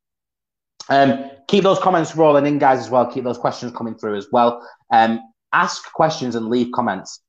[0.89, 3.05] Um, keep those comments rolling in, guys, as well.
[3.05, 4.67] Keep those questions coming through as well.
[4.91, 5.21] Um,
[5.53, 7.21] ask questions and leave comments.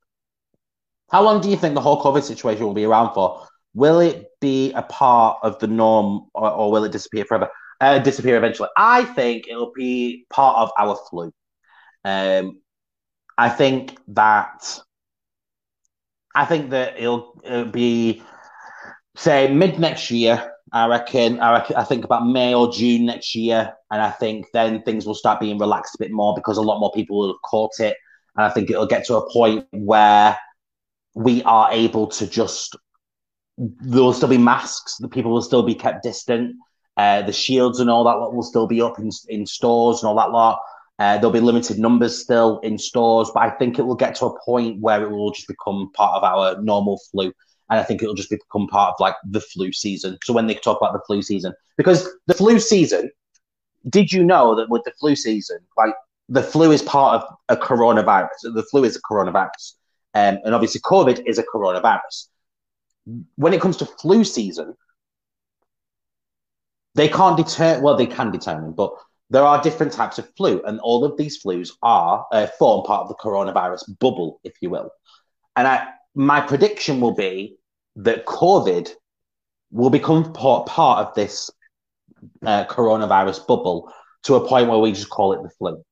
[1.10, 3.46] How long do you think the whole COVID situation will be around for?
[3.74, 7.48] Will it be a part of the norm or, or will it disappear forever?
[7.80, 8.70] Uh, disappear eventually.
[8.76, 11.32] I think it'll be part of our flu.
[12.04, 12.60] Um,
[13.36, 14.80] I think that
[16.34, 18.22] I think that it'll, it'll be
[19.16, 20.52] say mid next year.
[20.72, 21.76] I reckon, I reckon.
[21.76, 25.40] I think about May or June next year, and I think then things will start
[25.40, 27.96] being relaxed a bit more because a lot more people will have caught it,
[28.36, 30.36] and I think it'll get to a point where
[31.16, 32.76] we are able to just
[33.56, 34.96] there will still be masks.
[34.98, 36.56] The people will still be kept distant.
[36.98, 40.08] Uh, the shields and all that lot will still be up in, in stores and
[40.08, 40.60] all that lot.
[40.98, 44.26] Uh, there'll be limited numbers still in stores, but I think it will get to
[44.26, 47.32] a point where it will just become part of our normal flu.
[47.70, 50.18] And I think it'll just become part of like the flu season.
[50.22, 53.10] So when they talk about the flu season, because the flu season,
[53.88, 55.94] did you know that with the flu season, like
[56.28, 58.28] the flu is part of a coronavirus?
[58.42, 59.72] The flu is a coronavirus.
[60.16, 62.28] Um, and obviously, COVID is a coronavirus.
[63.34, 64.74] When it comes to flu season,
[66.94, 68.92] they can't determine, well, they can determine, but
[69.28, 73.02] there are different types of flu, and all of these flus are uh, form part
[73.02, 74.90] of the coronavirus bubble, if you will.
[75.54, 77.58] And I, my prediction will be
[77.96, 78.88] that COVID
[79.70, 81.50] will become part, part of this
[82.46, 85.84] uh, coronavirus bubble to a point where we just call it the flu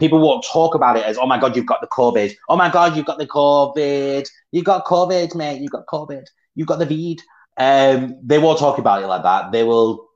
[0.00, 2.34] people won't talk about it as, oh my God, you've got the COVID.
[2.48, 4.26] Oh my God, you've got the COVID.
[4.50, 5.60] You've got COVID, mate.
[5.60, 6.24] You've got COVID.
[6.54, 7.20] You've got the VID.
[7.56, 9.52] Um, they won't talk about it like that.
[9.52, 10.08] They will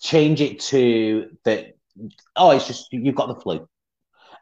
[0.00, 1.76] change it to that,
[2.34, 3.68] oh, it's just, you've got the flu.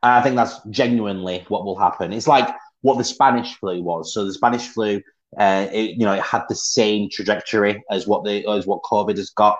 [0.03, 2.13] And I think that's genuinely what will happen.
[2.13, 2.49] It's like
[2.83, 4.15] what the Spanish flu was.
[4.15, 5.03] So the Spanish flu,
[5.39, 9.17] uh, it, you know, it had the same trajectory as what the as what COVID
[9.17, 9.59] has got.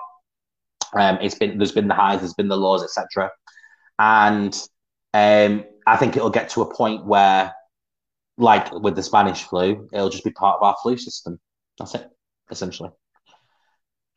[0.93, 3.29] Um, it's been there's been the highs, there's been the lows, etc.
[3.99, 4.57] And
[5.13, 7.53] um, I think it'll get to a point where,
[8.37, 11.39] like with the Spanish flu, it'll just be part of our flu system.
[11.77, 12.09] That's it,
[12.51, 12.91] essentially.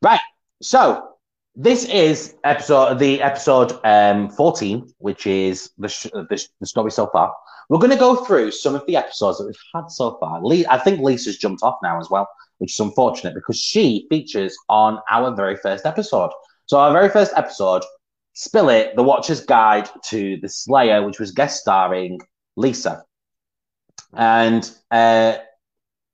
[0.01, 0.21] Right.
[0.61, 1.13] So
[1.55, 7.07] this is episode the episode um, 14, which is the, sh- the, the story so
[7.07, 7.33] far.
[7.69, 10.41] We're going to go through some of the episodes that we've had so far.
[10.41, 12.27] Le- I think Lisa's jumped off now as well,
[12.57, 16.31] which is unfortunate because she features on our very first episode.
[16.65, 17.83] So our very first episode
[18.33, 22.19] Spill It, The Watcher's Guide to the Slayer, which was guest starring
[22.55, 23.03] Lisa.
[24.13, 25.37] And uh,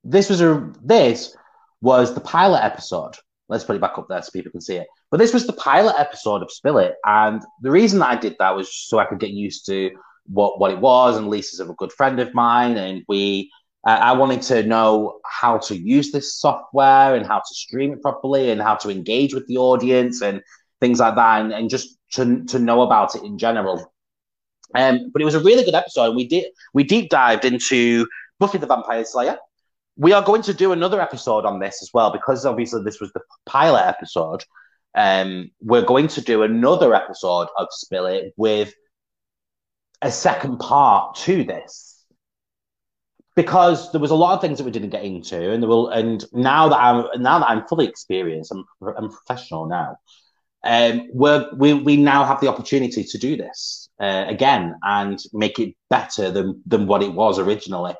[0.03, 1.35] this was a this
[1.81, 3.15] was the pilot episode.
[3.47, 4.87] Let's put it back up there so people can see it.
[5.11, 6.95] But this was the pilot episode of Spill It.
[7.05, 9.91] And the reason that I did that was so I could get used to
[10.27, 11.17] what, what it was.
[11.17, 12.77] And Lisa's a good friend of mine.
[12.77, 13.49] And we
[13.87, 18.01] uh, I wanted to know how to use this software and how to stream it
[18.01, 20.41] properly and how to engage with the audience and
[20.81, 23.93] things like that, and, and just to, to know about it in general.
[24.75, 26.07] Um, but it was a really good episode.
[26.07, 28.07] And we did we deep dived into
[28.39, 29.37] Buffy the Vampire Slayer.
[29.97, 33.11] We are going to do another episode on this as well because obviously this was
[33.13, 34.43] the pilot episode.
[34.95, 38.73] um, we're going to do another episode of Spill It with
[40.01, 42.05] a second part to this
[43.35, 45.89] because there was a lot of things that we didn't get into, and there will.
[45.89, 48.65] And now that I'm now that I'm fully experienced, I'm
[48.97, 49.97] I'm professional now.
[50.63, 55.75] Um, we we now have the opportunity to do this uh, again and make it
[55.89, 57.95] better than than what it was originally.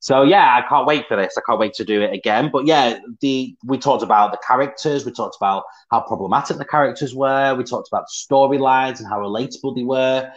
[0.00, 1.36] So yeah, I can't wait for this.
[1.36, 2.50] I can't wait to do it again.
[2.52, 5.04] But yeah, the we talked about the characters.
[5.04, 7.54] We talked about how problematic the characters were.
[7.56, 10.30] We talked about storylines and how relatable they were.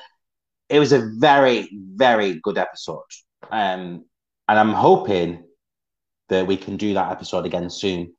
[0.70, 3.04] It was a very very good episode,
[3.52, 4.06] um,
[4.48, 5.44] and I'm hoping
[6.30, 8.14] that we can do that episode again soon.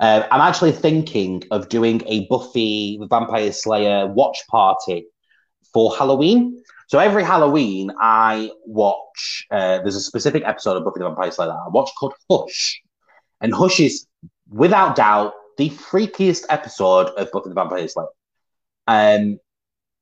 [0.00, 5.06] Uh, I'm actually thinking of doing a Buffy the Vampire Slayer watch party
[5.72, 6.62] for Halloween.
[6.86, 9.46] So every Halloween, I watch.
[9.50, 12.80] Uh, there's a specific episode of Buffy the Vampire Slayer that I watch called Hush,
[13.40, 14.06] and Hush is
[14.48, 18.06] without doubt the freakiest episode of Buffy the Vampire Slayer.
[18.86, 19.38] Um,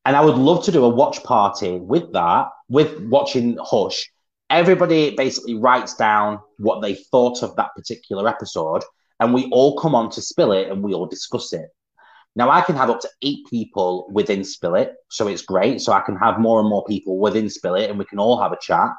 [0.05, 4.09] and I would love to do a watch party with that, with watching Hush.
[4.49, 8.85] Everybody basically writes down what they thought of that particular episode,
[9.21, 11.69] and we all come on to spill it and we all discuss it.
[12.37, 15.81] Now I can have up to eight people within Spill It, so it's great.
[15.81, 18.41] So I can have more and more people within Spill It, and we can all
[18.41, 18.91] have a chat.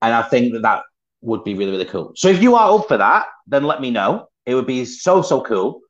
[0.00, 0.82] And I think that that
[1.20, 2.12] would be really really cool.
[2.14, 4.28] So if you are up for that, then let me know.
[4.46, 5.80] It would be so so cool.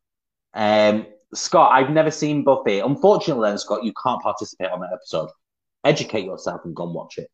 [0.54, 2.78] Um, Scott, I've never seen Buffy.
[2.78, 5.28] Unfortunately, then Scott, you can't participate on that episode.
[5.84, 7.30] Educate yourself and go and watch it.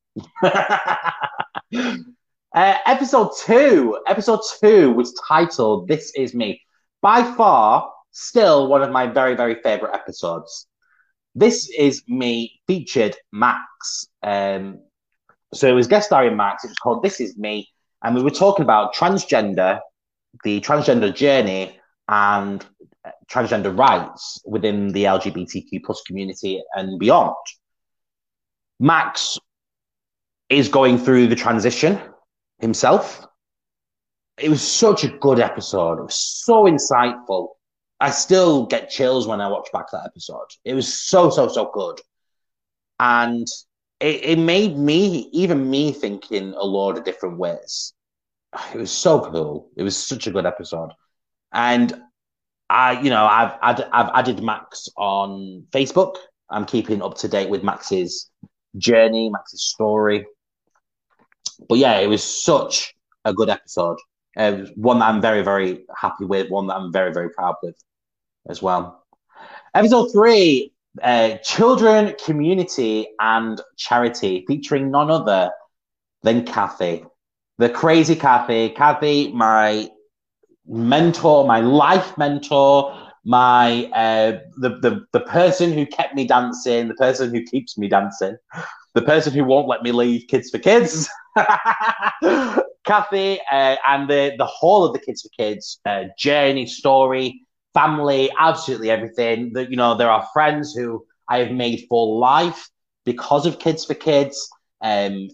[2.55, 3.99] uh, episode two.
[4.07, 6.61] Episode two was titled "This Is Me."
[7.03, 10.67] By far, still one of my very, very favorite episodes.
[11.35, 14.07] This is me featured Max.
[14.23, 14.79] Um,
[15.53, 16.65] so it was guest starring Max.
[16.65, 17.69] It was called This Is Me.
[18.03, 19.81] And we were talking about transgender,
[20.45, 21.79] the transgender journey,
[22.09, 22.65] and
[23.31, 27.35] transgender rights within the LGBTQ plus community and beyond.
[28.79, 29.39] Max
[30.49, 32.01] is going through the transition
[32.65, 33.27] himself.
[34.39, 35.99] It was such a good episode.
[36.01, 37.51] It was so insightful.
[38.01, 40.49] I still get chills when I watch back that episode.
[40.65, 42.01] It was so so so good,
[42.99, 43.47] and
[44.01, 47.93] it, it made me even me think in a lot of different ways.
[48.75, 49.71] It was so cool.
[49.77, 50.91] It was such a good episode,
[51.53, 51.93] and
[52.69, 56.17] I you know I've I've, I've added Max on Facebook.
[56.51, 58.31] I'm keeping up to date with Max's
[58.77, 60.27] journey, Max's story.
[61.69, 62.95] But yeah, it was such
[63.25, 63.99] a good episode.
[64.37, 67.77] Uh, one that I'm very, very happy with, one that I'm very, very proud with
[68.49, 69.05] as well.
[69.75, 75.51] Episode three uh, Children, Community, and Charity, featuring none other
[76.23, 77.05] than Kathy.
[77.59, 78.71] The crazy Kathy.
[78.71, 79.89] Kathy, my
[80.67, 86.95] mentor, my life mentor, my uh, the, the the person who kept me dancing, the
[86.95, 88.37] person who keeps me dancing,
[88.95, 91.09] the person who won't let me leave Kids for Kids.
[92.85, 98.31] Kathy uh, and the the whole of the Kids for Kids uh, journey story family,
[98.39, 99.53] absolutely everything.
[99.53, 102.69] That you know, there are friends who I have made for life
[103.05, 104.49] because of Kids for Kids.
[104.81, 105.29] Um,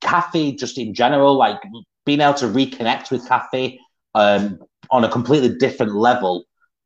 [0.00, 1.60] Kathy, just in general, like
[2.06, 3.80] being able to reconnect with Kathy
[4.14, 4.58] um,
[4.90, 6.44] on a completely different level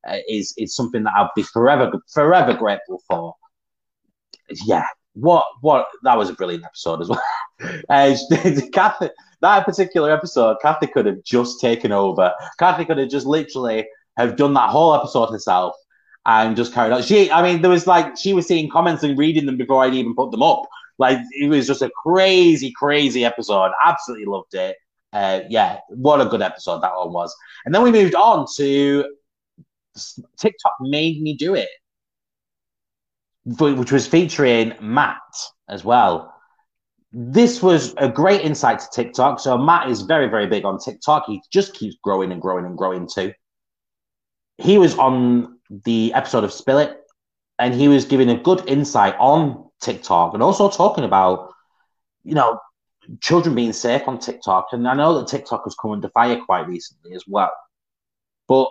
[0.08, 3.34] uh, is is something that I'll be forever forever grateful for.
[4.64, 7.22] Yeah, what what that was a brilliant episode as well.
[7.88, 8.16] uh,
[8.72, 12.32] Kathy, that particular episode, Kathy could have just taken over.
[12.58, 13.86] Kathy could have just literally
[14.16, 15.74] have done that whole episode herself
[16.26, 17.02] and just carried on.
[17.02, 19.94] She, I mean, there was like she was seeing comments and reading them before I'd
[19.94, 20.62] even put them up.
[20.98, 23.70] Like it was just a crazy, crazy episode.
[23.84, 24.76] Absolutely loved it.
[25.12, 27.34] Uh, yeah, what a good episode that one was.
[27.64, 29.04] And then we moved on to
[30.36, 31.68] TikTok made me do it,
[33.44, 35.16] which was featuring Matt
[35.68, 36.34] as well.
[37.10, 39.40] This was a great insight to TikTok.
[39.40, 41.24] So Matt is very, very big on TikTok.
[41.26, 43.32] He just keeps growing and growing and growing too
[44.58, 47.00] he was on the episode of Spill It,
[47.58, 51.52] and he was giving a good insight on TikTok and also talking about,
[52.24, 52.60] you know,
[53.20, 54.68] children being safe on TikTok.
[54.72, 57.52] And I know that TikTok has come under fire quite recently as well.
[58.48, 58.70] But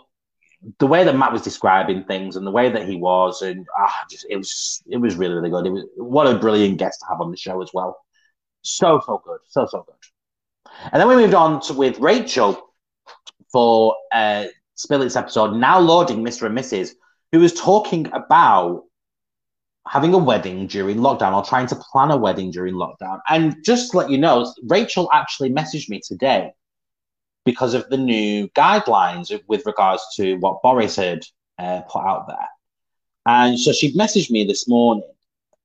[0.79, 4.05] the way that Matt was describing things and the way that he was, and ah,
[4.09, 5.67] just it was it was really really good.
[5.67, 7.97] It was what a brilliant guest to have on the show as well.
[8.67, 9.95] So so good, so so good.
[10.91, 12.61] And then we moved on to with Rachel
[13.51, 14.45] for uh,
[14.75, 16.45] Spill It's episode, now loading Mr.
[16.47, 16.91] and Mrs.,
[17.31, 18.83] who was talking about
[19.87, 23.19] having a wedding during lockdown or trying to plan a wedding during lockdown.
[23.29, 26.51] And just to let you know, Rachel actually messaged me today
[27.45, 31.23] because of the new guidelines with regards to what Boris had
[31.57, 32.47] uh, put out there.
[33.25, 35.09] And so she messaged me this morning.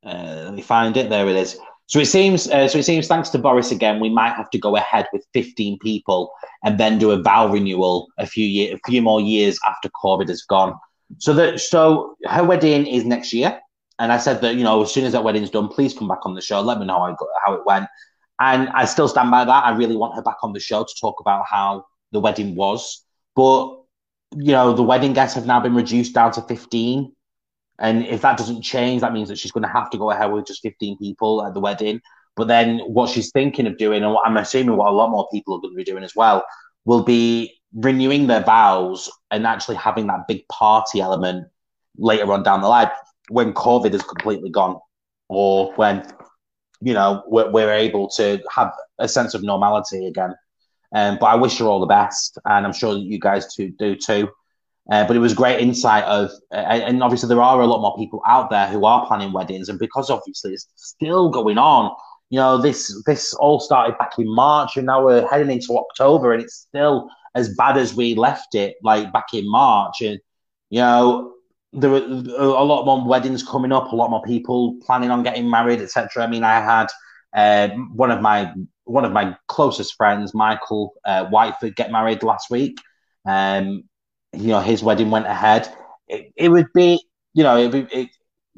[0.05, 1.11] Uh, let me find it.
[1.11, 1.59] There it is.
[1.93, 4.59] So it seems, uh, so it seems, thanks to Boris again, we might have to
[4.59, 6.33] go ahead with 15 people
[6.65, 10.27] and then do a vow renewal a few year, a few more years after COVID
[10.31, 10.73] has gone.
[11.19, 13.61] So that, so her wedding is next year,
[13.99, 16.25] and I said that you know as soon as that wedding's done, please come back
[16.25, 16.63] on the show.
[16.63, 17.89] Let me know how it, how it went,
[18.41, 19.65] and I still stand by that.
[19.65, 23.05] I really want her back on the show to talk about how the wedding was,
[23.37, 23.69] but
[24.35, 27.13] you know the wedding guests have now been reduced down to 15
[27.83, 30.31] and if that doesn't change, that means that she's going to have to go ahead
[30.31, 32.01] with just 15 people at the wedding.
[32.37, 35.29] But then what she's thinking of doing, and what I'm assuming what a lot more
[35.33, 36.45] people are going to be doing as well,
[36.85, 41.49] will be renewing their vows and actually having that big party element
[41.99, 42.89] later on down the line
[43.29, 44.79] when COVID is completely gone
[45.29, 46.07] or when,
[46.81, 50.35] you know, we're, we're able to have a sense of normality again.
[50.95, 53.97] Um, but I wish her all the best, and I'm sure you guys too do
[53.97, 54.29] too.
[54.91, 57.97] Uh, but it was great insight of, uh, and obviously there are a lot more
[57.97, 61.95] people out there who are planning weddings, and because obviously it's still going on.
[62.31, 66.33] You know, this this all started back in March, and now we're heading into October,
[66.33, 70.03] and it's still as bad as we left it, like back in March.
[70.03, 70.19] And
[70.71, 71.35] you know,
[71.73, 75.49] there were a lot more weddings coming up, a lot more people planning on getting
[75.49, 76.25] married, etc.
[76.25, 76.89] I mean, I had
[77.35, 78.53] uh, one of my
[78.85, 82.79] one of my closest friends, Michael uh, Whiteford, get married last week.
[83.25, 83.85] Um,
[84.33, 85.73] you know his wedding went ahead,
[86.09, 87.01] it, it would be
[87.35, 88.09] you know it, it,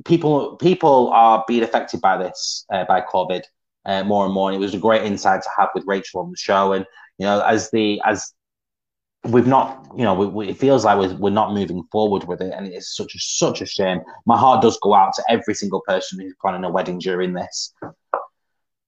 [0.05, 3.43] people people are being affected by this uh, by COVID
[3.87, 4.51] uh, more and more.
[4.51, 6.85] And it was a great insight to have with Rachel on the show, and
[7.19, 8.33] you know as the as
[9.25, 12.41] we've not, you know, we, we, it feels like we're, we're not moving forward with
[12.41, 14.01] it, and it's such a such a shame.
[14.27, 17.73] My heart does go out to every single person who's planning a wedding during this.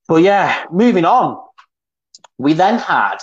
[0.08, 1.42] But yeah, moving on,
[2.38, 3.16] we then had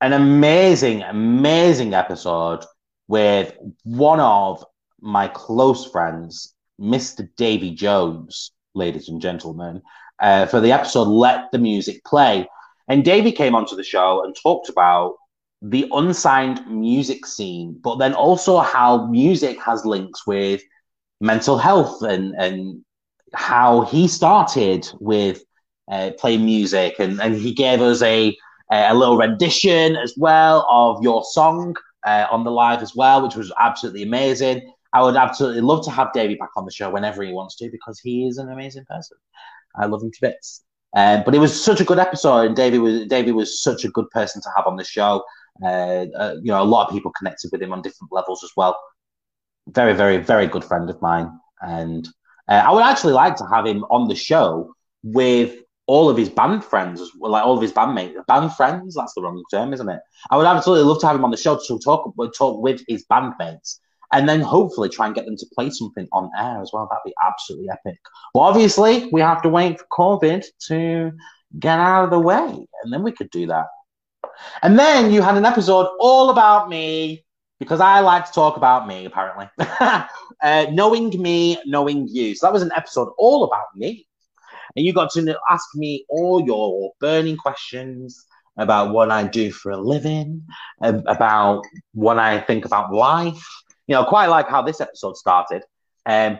[0.00, 2.64] an amazing, amazing episode
[3.08, 4.64] with one of
[5.00, 7.28] my close friends, Mr.
[7.36, 9.82] Davy Jones, ladies and gentlemen,
[10.20, 12.48] uh, for the episode Let the Music Play.
[12.88, 15.14] And Davy came onto the show and talked about
[15.62, 20.62] the unsigned music scene, but then also how music has links with
[21.20, 22.84] mental health and, and
[23.32, 25.42] how he started with
[25.90, 26.96] uh, playing music.
[26.98, 28.36] And, and he gave us a
[28.70, 33.36] a little rendition as well of your song uh, on the live as well, which
[33.36, 34.72] was absolutely amazing.
[34.92, 37.70] I would absolutely love to have Davey back on the show whenever he wants to
[37.70, 39.18] because he is an amazing person.
[39.74, 40.64] I love him to bits.
[40.96, 43.90] Um, but it was such a good episode, and Davey was Davey was such a
[43.90, 45.22] good person to have on the show.
[45.62, 48.50] Uh, uh, you know, a lot of people connected with him on different levels as
[48.56, 48.78] well.
[49.68, 52.08] Very, very, very good friend of mine, and
[52.48, 56.28] uh, I would actually like to have him on the show with all of his
[56.28, 58.94] band friends, like all of his bandmates, band friends.
[58.94, 60.00] That's the wrong term, isn't it?
[60.30, 63.04] I would absolutely love to have him on the show to talk talk with his
[63.10, 63.78] bandmates,
[64.12, 66.88] and then hopefully try and get them to play something on air as well.
[66.90, 67.98] That'd be absolutely epic.
[68.34, 71.12] But obviously, we have to wait for COVID to
[71.58, 73.66] get out of the way, and then we could do that.
[74.62, 77.24] And then you had an episode all about me
[77.58, 79.48] because I like to talk about me, apparently.
[80.42, 82.34] uh, knowing me, knowing you.
[82.34, 84.05] So that was an episode all about me
[84.76, 88.26] and you got to ask me all your burning questions
[88.58, 90.42] about what I do for a living,
[90.80, 93.44] about what I think about life.
[93.86, 95.62] You know, quite like how this episode started.
[96.04, 96.38] Um,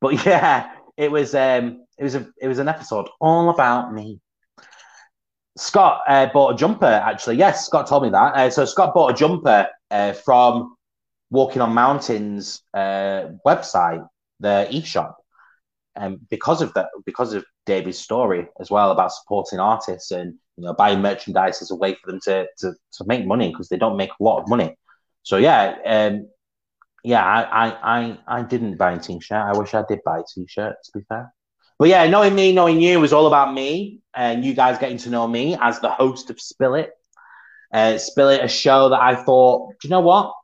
[0.00, 4.20] but yeah, it was um, it was a it was an episode all about me.
[5.56, 6.86] Scott uh, bought a jumper.
[6.86, 8.34] Actually, yes, Scott told me that.
[8.34, 10.76] Uh, so Scott bought a jumper uh, from
[11.30, 14.06] Walking on Mountains uh, website,
[14.40, 15.17] the e-shop,
[15.98, 20.64] um, because of that, because of David's story as well about supporting artists and you
[20.64, 23.76] know buying merchandise as a way for them to to, to make money because they
[23.76, 24.76] don't make a lot of money.
[25.22, 26.28] So yeah, um,
[27.04, 29.32] yeah, I, I I I didn't buy a t-shirt.
[29.36, 30.76] I wish I did buy a t-shirt.
[30.84, 31.32] To be fair,
[31.78, 35.10] but yeah, knowing me, knowing you was all about me and you guys getting to
[35.10, 36.90] know me as the host of Spill It.
[37.72, 40.34] Uh, Spill It, a show that I thought, do you know what?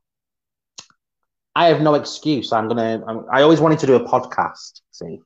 [1.57, 2.53] I have no excuse.
[2.53, 3.03] I'm gonna.
[3.07, 4.81] I'm, I always wanted to do a podcast.
[4.91, 5.21] See,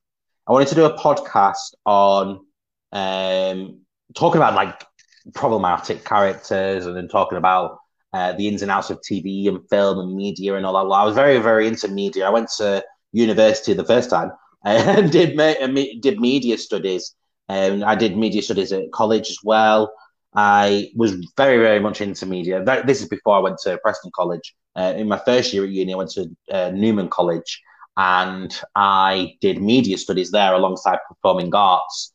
[0.49, 2.39] I wanted to do a podcast on
[2.91, 3.81] um,
[4.15, 4.83] talking about like
[5.35, 7.77] problematic characters and then talking about
[8.13, 10.95] uh, the ins and outs of TV and film and media and all that.
[10.95, 12.25] I was very, very into media.
[12.25, 14.31] I went to university the first time
[14.65, 15.37] and did
[16.01, 17.13] did media studies.
[17.47, 19.93] And I did media studies at college as well.
[20.33, 22.63] I was very, very much into media.
[22.87, 24.55] This is before I went to Preston College.
[24.75, 27.61] Uh, in my first year at uni, I went to uh, Newman College,
[27.99, 32.13] and I did media studies there alongside performing arts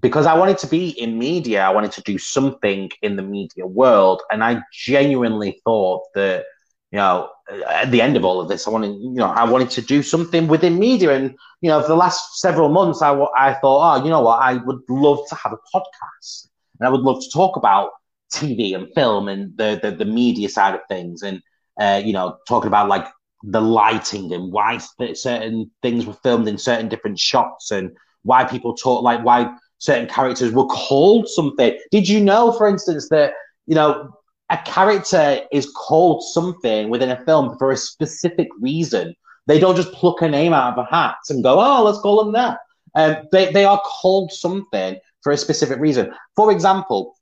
[0.00, 1.62] because I wanted to be in media.
[1.62, 6.44] I wanted to do something in the media world, and I genuinely thought that
[6.92, 7.28] you know,
[7.68, 10.00] at the end of all of this, I wanted, you know, I wanted to do
[10.00, 11.10] something within media.
[11.12, 14.40] And, you know, for the last several months, I, I thought, oh, you know what,
[14.40, 16.46] I would love to have a podcast
[16.78, 17.90] and I would love to talk about
[18.32, 21.22] TV and film and the, the, the media side of things.
[21.22, 21.42] And,
[21.80, 23.08] uh, you know, talking about like
[23.46, 24.78] the lighting and why
[25.12, 27.90] certain things were filmed in certain different shots and
[28.22, 31.78] why people talk like why certain characters were called something.
[31.90, 33.34] Did you know, for instance, that,
[33.66, 34.16] you know,
[34.50, 39.14] a character is called something within a film for a specific reason.
[39.46, 42.24] They don't just pluck a name out of a hat and go, oh, let's call
[42.24, 42.58] them that.
[42.94, 46.12] Um, they, they are called something for a specific reason.
[46.36, 47.14] For example,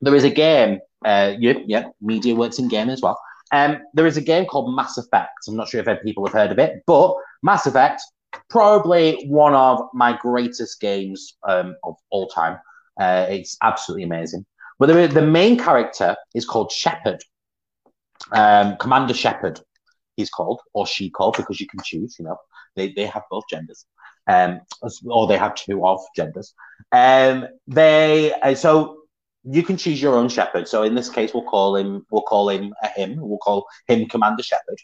[0.00, 3.18] there is a game, uh, yeah, yeah, media works in game as well.
[3.52, 5.30] Um, there is a game called Mass Effect.
[5.48, 8.02] I'm not sure if people have heard of it, but Mass Effect,
[8.50, 12.58] probably one of my greatest games um, of all time.
[12.98, 14.44] Uh, it's absolutely amazing.
[14.78, 17.22] But the, the main character is called Shepard,
[18.32, 19.60] um, Commander Shepard.
[20.16, 22.16] He's called, or she called, because you can choose.
[22.18, 22.36] You know,
[22.74, 23.84] they they have both genders,
[24.26, 24.60] um,
[25.06, 26.54] or they have two of genders.
[26.92, 28.95] Um, they uh, so
[29.48, 30.68] you can choose your own shepherd.
[30.68, 33.16] So in this case, we'll call him we'll call him a him.
[33.18, 34.78] We'll call him Commander Shepard.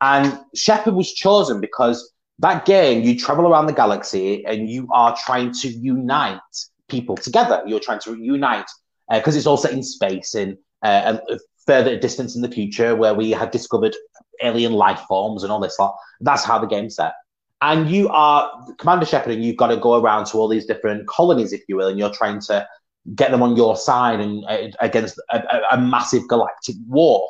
[0.00, 5.16] And Shepard was chosen because that game you travel around the galaxy and you are
[5.24, 6.40] trying to unite
[6.88, 7.62] people together.
[7.66, 8.66] You're trying to unite
[9.10, 12.94] because uh, it's all set in space in uh, a further distance in the future
[12.94, 13.96] where we have discovered
[14.42, 15.96] alien life forms and all this lot.
[16.20, 17.14] That's how the game's set.
[17.62, 21.06] And you are Commander Shepard, and you've got to go around to all these different
[21.06, 22.66] colonies, if you will, and you're trying to
[23.14, 25.42] get them on your side and uh, against a,
[25.72, 27.28] a, massive galactic war.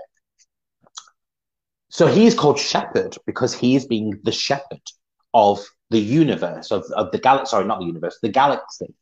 [1.89, 4.83] So he's called Shepherd because he's being the shepherd
[5.33, 7.51] of the universe of, of the galaxy.
[7.51, 8.95] Sorry, not the universe, the galaxy.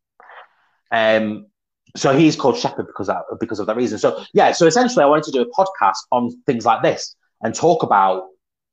[0.91, 1.47] Um,
[1.95, 3.99] so he's called Shepherd because of, because of that reason.
[3.99, 7.55] So yeah, so essentially, I wanted to do a podcast on things like this and
[7.55, 8.29] talk about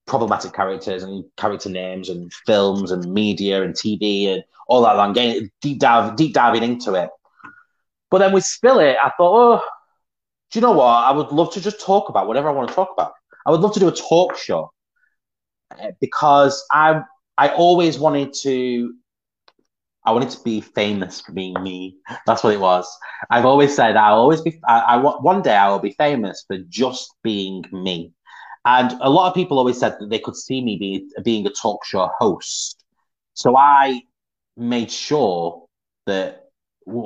[0.05, 4.97] problematic characters and character names and films and media and TV and all that.
[4.97, 7.09] I'm getting deep dive, deep diving into it.
[8.11, 9.61] But then with Spill It, I thought, oh,
[10.51, 10.85] do you know what?
[10.85, 13.13] I would love to just talk about whatever I want to talk about.
[13.45, 14.71] I would love to do a talk show
[15.79, 17.01] eh, because I
[17.37, 18.93] I always wanted to
[20.05, 21.97] I wanted to be famous for being me.
[22.25, 22.87] That's what it was.
[23.29, 24.59] I've always said I'll always be.
[24.67, 28.13] I, I one day I will be famous for just being me.
[28.65, 31.49] And a lot of people always said that they could see me be, being a
[31.49, 32.83] talk show host.
[33.33, 34.01] So I
[34.57, 35.65] made sure
[36.05, 36.48] that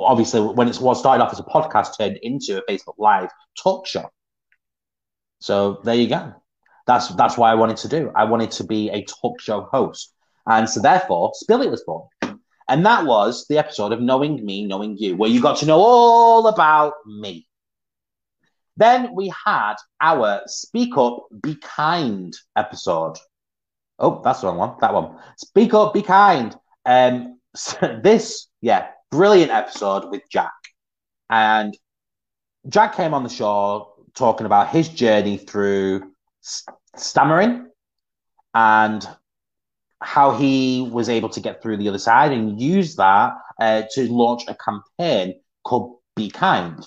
[0.02, 3.86] obviously when it was started off as a podcast turned into a Facebook Live talk
[3.86, 4.10] show.
[5.40, 6.34] So there you go.
[6.86, 8.12] That's that's why I wanted to do.
[8.14, 10.12] I wanted to be a talk show host.
[10.46, 12.08] And so therefore, Spill It was born.
[12.68, 15.78] And that was the episode of Knowing Me, Knowing You, where you got to know
[15.78, 17.46] all about me.
[18.76, 23.18] Then we had our Speak Up, Be Kind episode.
[23.98, 24.76] Oh, that's the wrong one.
[24.80, 25.18] That one.
[25.36, 26.56] Speak Up, Be Kind.
[26.84, 27.38] Um,
[28.02, 30.52] this, yeah, brilliant episode with Jack.
[31.30, 31.76] And
[32.68, 36.10] Jack came on the show talking about his journey through
[36.96, 37.68] stammering
[38.54, 39.08] and
[40.00, 44.12] how he was able to get through the other side and use that uh, to
[44.12, 46.84] launch a campaign called Be Kind.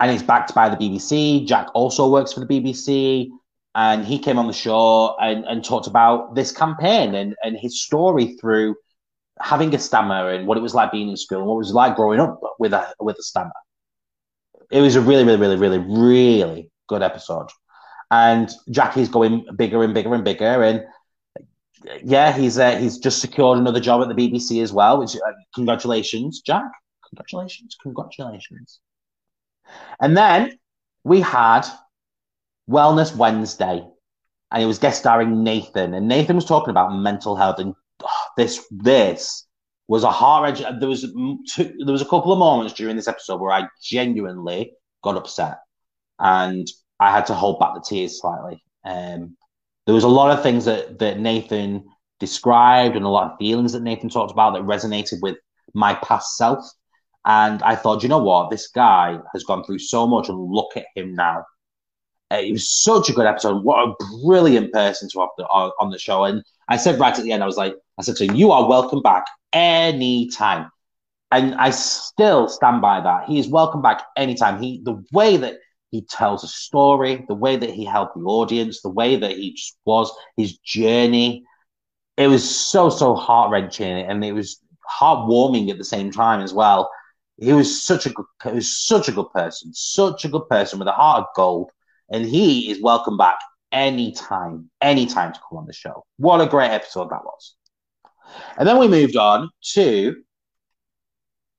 [0.00, 1.46] And it's backed by the BBC.
[1.46, 3.28] Jack also works for the BBC.
[3.76, 7.80] And he came on the show and, and talked about this campaign and, and his
[7.80, 8.74] story through
[9.40, 11.72] having a stammer and what it was like being in school and what it was
[11.72, 13.52] like growing up with a with a stammer.
[14.70, 17.48] It was a really, really, really, really, really good episode.
[18.10, 20.62] And Jackie's going bigger and bigger and bigger.
[20.62, 20.84] And
[22.04, 24.98] yeah, he's uh, he's just secured another job at the BBC as well.
[24.98, 26.70] Which uh, congratulations, Jack.
[27.08, 28.80] Congratulations, congratulations.
[30.00, 30.58] And then
[31.04, 31.62] we had
[32.68, 33.84] Wellness Wednesday,
[34.50, 37.74] and it was guest starring Nathan, and Nathan was talking about mental health, and
[38.36, 39.46] this this
[39.88, 40.62] was a heart.
[40.80, 44.72] There was two, there was a couple of moments during this episode where I genuinely
[45.02, 45.58] got upset,
[46.18, 46.66] and
[47.00, 48.62] I had to hold back the tears slightly.
[48.84, 49.36] Um,
[49.86, 51.84] there was a lot of things that that Nathan
[52.20, 55.36] described and a lot of feelings that Nathan talked about that resonated with
[55.74, 56.64] my past self.
[57.24, 60.76] And I thought, you know what, this guy has gone through so much, and look
[60.76, 61.44] at him now.
[62.32, 63.62] Uh, it was such a good episode.
[63.62, 63.94] What a
[64.24, 66.24] brilliant person to have the, uh, on the show.
[66.24, 66.42] And
[66.72, 68.66] I said right at the end, I was like, I said to him, "You are
[68.66, 70.70] welcome back anytime."
[71.30, 73.28] And I still stand by that.
[73.28, 74.62] He is welcome back anytime.
[74.62, 75.58] He the way that
[75.90, 79.52] he tells a story, the way that he helped the audience, the way that he
[79.52, 81.44] just was, his journey.
[82.16, 84.58] It was so, so heart wrenching and it was
[84.90, 86.90] heartwarming at the same time as well.
[87.38, 90.78] He was such a good, he was such a good person, such a good person
[90.78, 91.70] with a heart of gold.
[92.10, 93.38] And he is welcome back
[93.72, 96.04] anytime, anytime to come on the show.
[96.18, 97.54] What a great episode that was.
[98.56, 100.22] And then we moved on to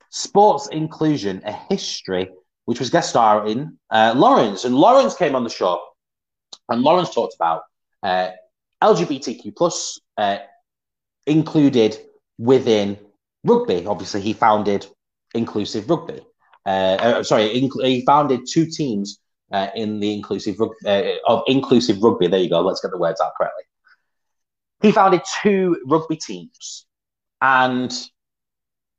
[0.09, 2.29] Sports Inclusion, a history,
[2.65, 4.63] which was guest starring uh, Lawrence.
[4.63, 5.81] And Lawrence came on the show,
[6.69, 7.63] and Lawrence talked about
[8.03, 8.29] uh,
[8.81, 10.37] LGBTQ plus uh,
[11.25, 11.97] included
[12.37, 12.97] within
[13.43, 13.85] rugby.
[13.85, 14.85] Obviously, he founded
[15.35, 16.21] Inclusive Rugby.
[16.65, 19.19] Uh, uh, sorry, inc- he founded two teams
[19.53, 22.27] uh, in the inclusive uh, of inclusive rugby.
[22.27, 22.61] There you go.
[22.61, 23.63] Let's get the words out correctly.
[24.81, 26.85] He founded two rugby teams,
[27.41, 27.93] and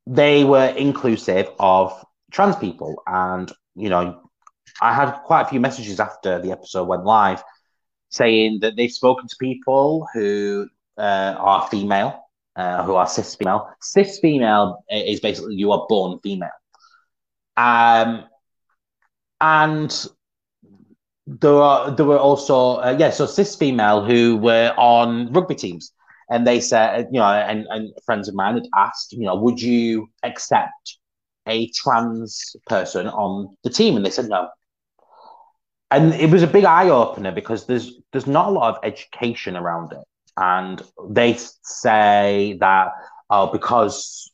[0.07, 1.92] they were inclusive of
[2.32, 3.02] trans people.
[3.07, 4.30] And you know,
[4.80, 7.42] I had quite a few messages after the episode went live
[8.11, 12.24] saying that they've spoken to people who uh, are female,
[12.55, 13.68] uh, who are cis female.
[13.80, 16.48] Cis female is basically you are born female.
[17.57, 18.24] Um,
[19.40, 20.07] and
[21.41, 25.93] there are there were also uh, yeah, so cis female who were on rugby teams,
[26.30, 29.61] and they said you know, and and friends of mine had asked, you know, would
[29.61, 30.99] you accept
[31.47, 34.49] a trans person on the team, and they said no.
[35.91, 39.57] And it was a big eye opener because there's there's not a lot of education
[39.57, 40.05] around it,
[40.37, 42.89] and they say that
[43.30, 44.30] oh because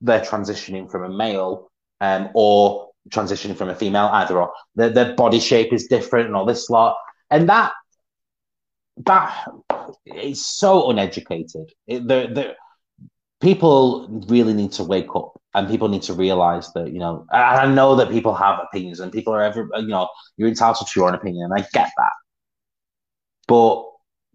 [0.00, 1.70] they're transitioning from a male
[2.00, 4.52] um, or transitioning from a female, either or.
[4.74, 6.96] Their, their body shape is different and all this lot.
[7.30, 7.72] And that
[9.04, 9.46] that
[10.06, 11.72] is so uneducated.
[11.86, 12.56] It, the, the,
[13.40, 17.66] people really need to wake up and people need to realize that, you know, I
[17.66, 21.08] know that people have opinions and people are ever, you know, you're entitled to your
[21.08, 22.12] own opinion and I get that.
[23.46, 23.84] But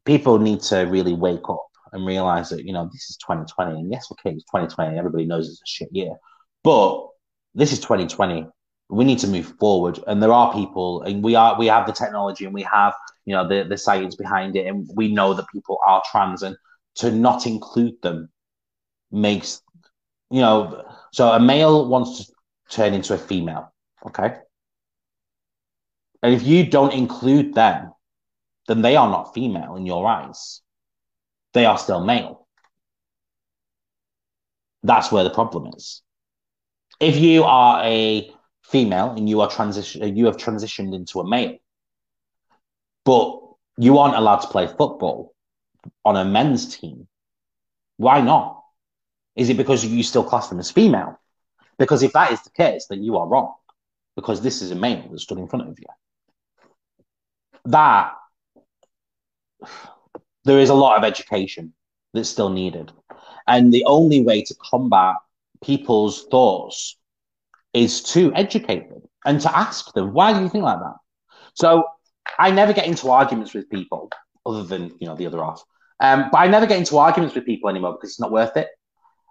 [0.06, 3.92] people need to really wake up and realize that, you know, this is 2020 and
[3.92, 4.98] yes, okay, it's 2020.
[4.98, 6.16] Everybody knows it's a shit year.
[6.64, 7.08] But
[7.54, 8.48] this is 2020
[8.90, 10.00] we need to move forward.
[10.08, 12.94] And there are people and we are we have the technology and we have
[13.26, 14.68] you know the the science behind it.
[14.68, 16.56] And we know that people are trans and
[16.96, 18.30] to not include them
[19.12, 19.62] makes
[20.30, 22.34] you know so a male wants to
[22.70, 23.74] turn into a female
[24.06, 24.38] okay?
[26.22, 27.94] And if you don't include them
[28.68, 30.62] then they are not female in your eyes.
[31.54, 32.48] They are still male.
[34.84, 36.02] That's where the problem is.
[37.00, 38.32] If you are a
[38.64, 41.58] female and you are transition uh, you have transitioned into a male.
[43.06, 43.42] But
[43.78, 45.34] you aren't allowed to play football
[46.06, 47.08] on a men's team.
[47.98, 48.64] Why not?
[49.36, 51.20] Is it because you still class them as female?
[51.78, 53.54] Because if that is the case then you are wrong
[54.16, 55.86] because this is a male that stood in front of you.
[57.66, 58.14] That
[60.46, 61.74] there is a lot of education
[62.14, 62.92] that's still needed.
[63.48, 65.16] And the only way to combat
[65.62, 66.98] people's thoughts
[67.74, 70.96] is to educate them and to ask them, why do you think like that?
[71.56, 71.86] So
[72.38, 74.10] I never get into arguments with people
[74.46, 75.64] other than, you know, the other half.
[76.00, 78.68] Um, but I never get into arguments with people anymore because it's not worth it.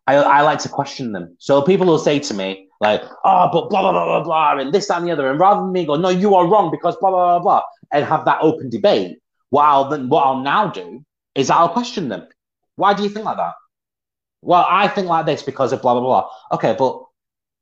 [0.07, 1.37] I, I like to question them.
[1.39, 4.73] So people will say to me, like, oh, but blah, blah, blah, blah, blah, and
[4.73, 5.31] this, that, and the other.
[5.31, 7.63] And rather than me go, no, you are wrong because blah, blah, blah, blah,
[7.93, 9.19] and have that open debate,
[9.51, 12.27] what I'll, then, what I'll now do is I'll question them.
[12.75, 13.53] Why do you think like that?
[14.41, 16.29] Well, I think like this because of blah, blah, blah.
[16.53, 17.05] Okay, but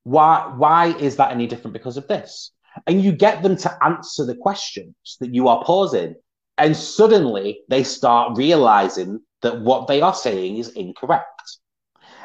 [0.05, 2.53] why why is that any different because of this?
[2.87, 6.15] And you get them to answer the questions that you are posing,
[6.59, 11.59] and suddenly they start realizing that what they are saying is incorrect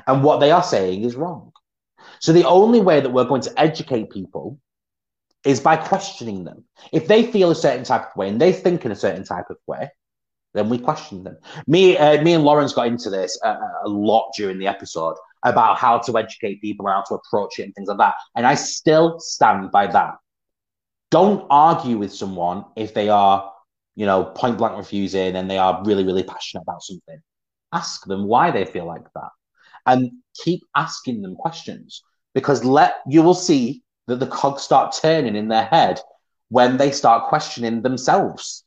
[0.07, 1.51] and what they are saying is wrong.
[2.19, 4.59] So the only way that we're going to educate people
[5.43, 6.65] is by questioning them.
[6.91, 9.49] If they feel a certain type of way and they think in a certain type
[9.49, 9.89] of way,
[10.53, 11.37] then we question them.
[11.67, 15.15] Me, uh, me and Lawrence got into this a, a lot during the episode
[15.45, 18.15] about how to educate people and how to approach it and things like that.
[18.35, 20.15] And I still stand by that.
[21.11, 23.53] Don't argue with someone if they are,
[23.95, 27.19] you know, point blank refusing and they are really, really passionate about something.
[27.71, 29.29] Ask them why they feel like that.
[29.85, 35.35] And keep asking them questions because let you will see that the cogs start turning
[35.35, 36.01] in their head
[36.49, 38.63] when they start questioning themselves.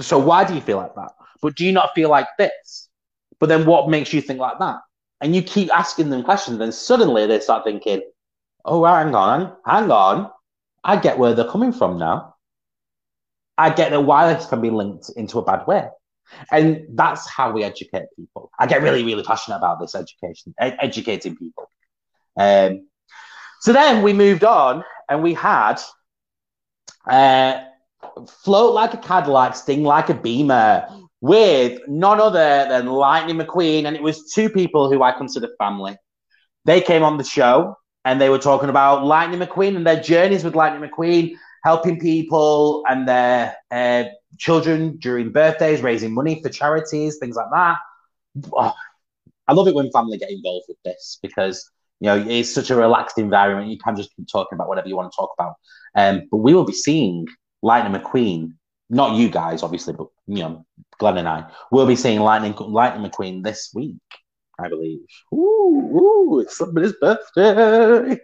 [0.00, 1.10] So why do you feel like that?
[1.42, 2.88] But do you not feel like this?
[3.40, 4.80] But then what makes you think like that?
[5.20, 8.02] And you keep asking them questions, then suddenly they start thinking,
[8.64, 10.30] oh, hang on, hang on.
[10.82, 12.34] I get where they're coming from now.
[13.58, 15.88] I get that this can be linked into a bad way.
[16.50, 18.50] And that's how we educate people.
[18.58, 21.68] I get really, really passionate about this education, ed- educating people.
[22.38, 22.88] Um,
[23.60, 25.80] so then we moved on and we had
[27.06, 27.64] uh,
[28.26, 30.86] Float Like a Cadillac, Sting Like a Beamer
[31.20, 33.84] with none other than Lightning McQueen.
[33.84, 35.96] And it was two people who I consider family.
[36.64, 40.44] They came on the show and they were talking about Lightning McQueen and their journeys
[40.44, 44.04] with Lightning McQueen, helping people and their uh,
[44.38, 47.78] children during birthdays, raising money for charities, things like that.
[48.52, 48.72] Oh,
[49.48, 51.68] I love it when family get involved with this because
[51.98, 53.70] you know it's such a relaxed environment.
[53.70, 55.54] You can just keep talking about whatever you want to talk about.
[55.94, 57.26] Um, but we will be seeing
[57.62, 58.54] Lightning McQueen,
[58.90, 60.66] not you guys, obviously, but you know
[60.98, 63.96] Glenn and I will be seeing Lightning Lightning McQueen this week,
[64.58, 64.98] I believe.
[65.32, 65.36] Ooh,
[65.96, 68.18] ooh it's somebody's birthday.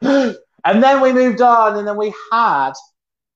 [0.64, 2.72] and then we moved on, and then we had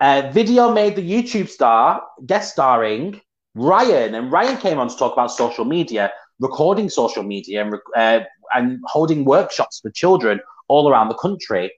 [0.01, 3.21] a video made the YouTube star guest starring
[3.55, 8.21] Ryan, and Ryan came on to talk about social media, recording social media, and uh,
[8.55, 11.71] and holding workshops for children all around the country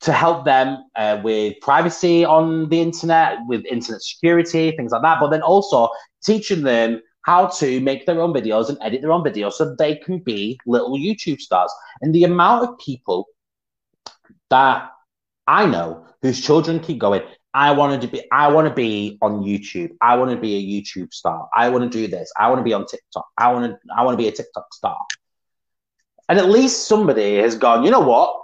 [0.00, 5.20] to help them uh, with privacy on the internet, with internet security, things like that.
[5.20, 5.88] But then also
[6.24, 9.96] teaching them how to make their own videos and edit their own videos so they
[9.96, 11.72] can be little YouTube stars.
[12.00, 13.26] And the amount of people
[14.48, 14.90] that
[15.46, 17.22] I know whose children keep going,
[17.52, 19.90] I wanted to be, I want to be on YouTube.
[20.00, 21.48] I want to be a YouTube star.
[21.54, 22.32] I want to do this.
[22.38, 23.26] I want to be on TikTok.
[23.36, 24.98] I want to, I want to be a TikTok star.
[26.28, 28.40] And at least somebody has gone, you know what?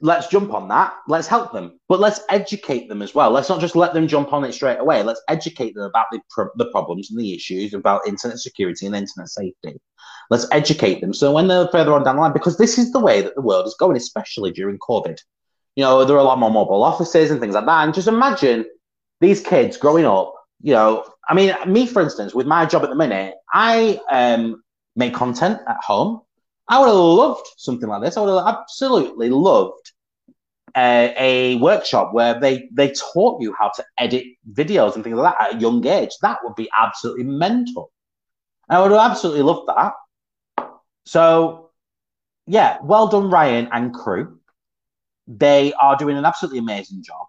[0.00, 0.94] Let's jump on that.
[1.08, 3.30] Let's help them, but let's educate them as well.
[3.30, 5.02] Let's not just let them jump on it straight away.
[5.02, 8.94] Let's educate them about the, pro- the problems and the issues about internet security and
[8.94, 9.80] internet safety.
[10.30, 11.12] Let's educate them.
[11.14, 13.42] So when they're further on down the line, because this is the way that the
[13.42, 15.18] world is going, especially during COVID
[15.78, 17.84] you know, there are a lot more mobile offices and things like that.
[17.84, 18.64] And just imagine
[19.20, 22.90] these kids growing up, you know, I mean, me, for instance, with my job at
[22.90, 24.64] the minute, I um,
[24.96, 26.22] make content at home.
[26.68, 28.16] I would have loved something like this.
[28.16, 29.92] I would have absolutely loved
[30.76, 35.34] a, a, workshop where they they taught you how to edit videos and things like
[35.34, 36.10] that at a young age.
[36.20, 37.90] That would be absolutely mental.
[38.68, 39.94] I would have absolutely loved that.
[41.06, 41.70] So,
[42.46, 44.38] yeah, well done, Ryan and crew.
[45.26, 47.26] They are doing an absolutely amazing job.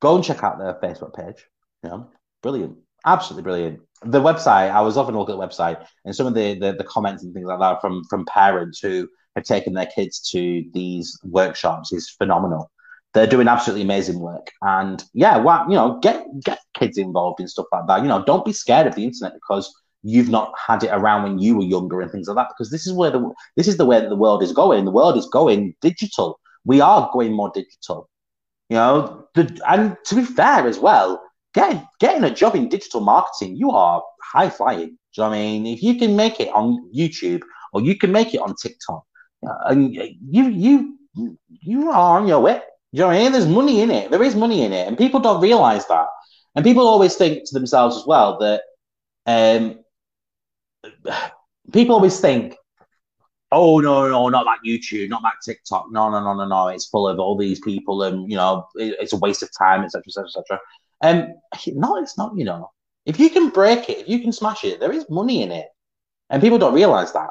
[0.00, 1.46] Go and check out their Facebook page.
[1.82, 2.10] Know,
[2.42, 3.80] brilliant, absolutely brilliant.
[4.02, 6.84] The website, I was often look at the website and some of the, the, the
[6.84, 11.18] comments and things like that from from parents who have taken their kids to these
[11.22, 12.70] workshops is phenomenal.
[13.12, 17.48] They're doing absolutely amazing work, and yeah, well, you know, get get kids involved in
[17.48, 18.02] stuff like that.
[18.02, 21.38] You know, don't be scared of the internet because you've not had it around when
[21.38, 22.54] you were younger and things like that.
[22.56, 24.84] Because this is where the this is the way the world is going.
[24.84, 28.08] The world is going digital we are going more digital.
[28.68, 31.22] You know, the, and to be fair as well,
[31.54, 34.78] getting getting a job in digital marketing, you are high flying.
[34.78, 35.66] Do you know what I mean?
[35.66, 37.42] If you can make it on YouTube
[37.72, 39.04] or you can make it on TikTok,
[39.42, 40.98] and you you
[41.48, 42.54] you are on your way.
[42.54, 43.32] Do you know what I mean?
[43.32, 44.10] There's money in it.
[44.10, 46.06] There is money in it, and people don't realize that.
[46.56, 48.62] And people always think to themselves as well that
[49.26, 49.80] um,
[51.72, 52.56] people always think
[53.52, 56.86] oh no no not that youtube not that tiktok no no no no no it's
[56.86, 60.02] full of all these people and you know it, it's a waste of time etc
[60.06, 60.60] etc etc
[61.02, 61.34] um
[61.66, 62.70] no it's not you know.
[63.06, 65.68] If you can break it if you can smash it there is money in it.
[66.28, 67.30] And people don't realize that.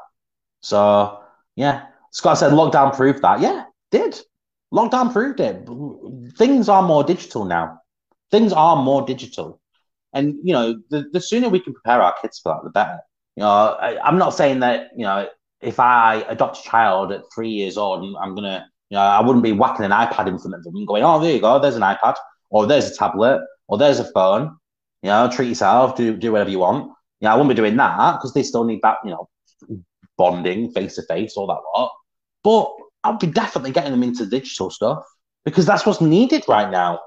[0.62, 1.20] So
[1.56, 1.88] yeah.
[2.12, 3.40] Scott said lockdown proved that.
[3.40, 4.20] Yeah did.
[4.74, 5.68] Lockdown proved it.
[6.38, 7.82] Things are more digital now.
[8.32, 9.60] Things are more digital.
[10.14, 13.00] And you know the, the sooner we can prepare our kids for that the better.
[13.36, 13.50] You know
[13.80, 15.28] I, i'm not saying that you know
[15.62, 19.44] if I adopt a child at three years old, I'm gonna, you know, I wouldn't
[19.44, 21.76] be whacking an iPad in front of them and going, "Oh, there you go, there's
[21.76, 22.16] an iPad,
[22.50, 24.58] or there's a tablet, or there's a phone."
[25.02, 26.88] You know, treat yourself, do do whatever you want.
[27.22, 29.30] You know, I wouldn't be doing that because they still need that, you know,
[30.18, 31.92] bonding face to face, all that lot.
[32.44, 32.72] But
[33.06, 35.04] I'd be definitely getting them into digital stuff
[35.46, 37.00] because that's what's needed right now.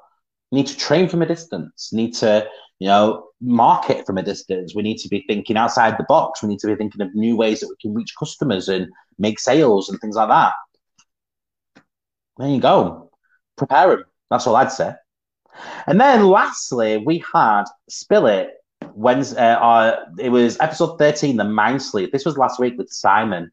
[0.53, 1.91] Need to train from a distance.
[1.93, 2.49] Need to
[2.83, 4.75] you know, market from a distance.
[4.75, 6.43] We need to be thinking outside the box.
[6.43, 8.89] We need to be thinking of new ways that we can reach customers and
[9.21, 10.53] make sales and things like that.
[12.39, 13.13] There you go.
[13.57, 14.05] Prepare them.
[14.31, 14.95] That's all I'd say.
[15.87, 18.51] And then lastly, we had Spill It.
[18.95, 22.11] Wednesday, uh, it was episode 13, The Mind Sleuth.
[22.11, 23.51] This was last week with Simon.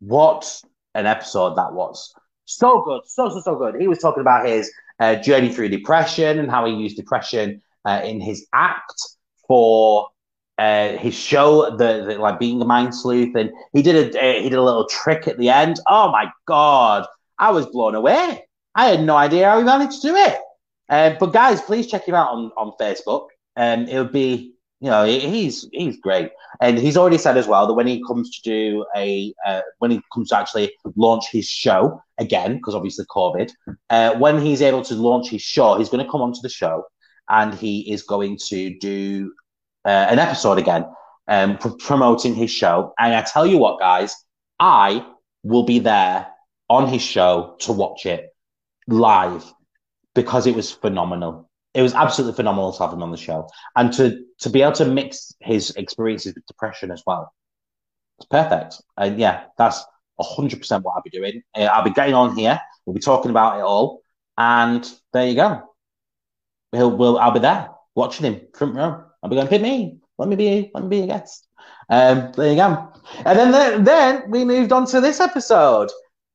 [0.00, 0.60] What
[0.94, 2.12] an episode that was.
[2.46, 3.02] So good.
[3.06, 3.80] So, so, so good.
[3.80, 8.00] He was talking about his uh, journey through depression and how he used depression uh,
[8.04, 9.00] in his act
[9.46, 10.08] for
[10.58, 14.42] uh, his show, the, the, like being a mind sleuth, and he did a uh,
[14.42, 15.80] he did a little trick at the end.
[15.88, 17.06] Oh my god,
[17.38, 18.44] I was blown away.
[18.74, 20.38] I had no idea how he managed to do it.
[20.88, 23.28] Uh, but guys, please check him out on on Facebook.
[23.56, 27.66] Um, it would be you know, he's he's great, and he's already said as well
[27.66, 31.46] that when he comes to do a uh, when he comes to actually launch his
[31.46, 33.50] show again, because obviously COVID,
[33.90, 36.84] uh, when he's able to launch his show, he's going to come onto the show
[37.28, 39.32] and he is going to do
[39.84, 40.86] uh, an episode again,
[41.28, 42.94] um, pr- promoting his show.
[42.98, 44.16] And I tell you what, guys,
[44.58, 45.06] I
[45.42, 46.26] will be there
[46.70, 48.29] on his show to watch it
[48.88, 49.44] live
[50.14, 51.48] because it was phenomenal.
[51.74, 54.72] it was absolutely phenomenal to have him on the show and to to be able
[54.72, 57.32] to mix his experiences with depression as well.
[58.18, 58.82] It's perfect.
[58.96, 59.84] And yeah, that's
[60.20, 61.42] hundred percent what I'll be doing.
[61.56, 62.60] Uh, I'll be getting on here.
[62.84, 64.02] We'll be talking about it all,
[64.36, 65.62] and there you go.
[66.72, 69.02] He'll, we'll, I'll be there watching him front row.
[69.22, 69.98] I'll be going, pick me.
[70.18, 70.70] Let me be.
[70.74, 71.46] Let me be a guest.
[71.88, 72.92] Um, there you go.
[73.24, 75.90] And then the, then we moved on to this episode.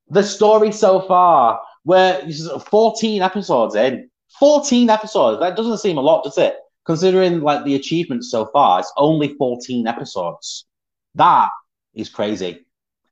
[0.09, 2.21] The story so far, where
[2.69, 4.09] 14 episodes in.
[4.39, 5.39] 14 episodes.
[5.39, 6.57] That doesn't seem a lot, does it?
[6.85, 10.65] Considering like the achievements so far, it's only 14 episodes.
[11.13, 11.49] That
[11.93, 12.65] is crazy.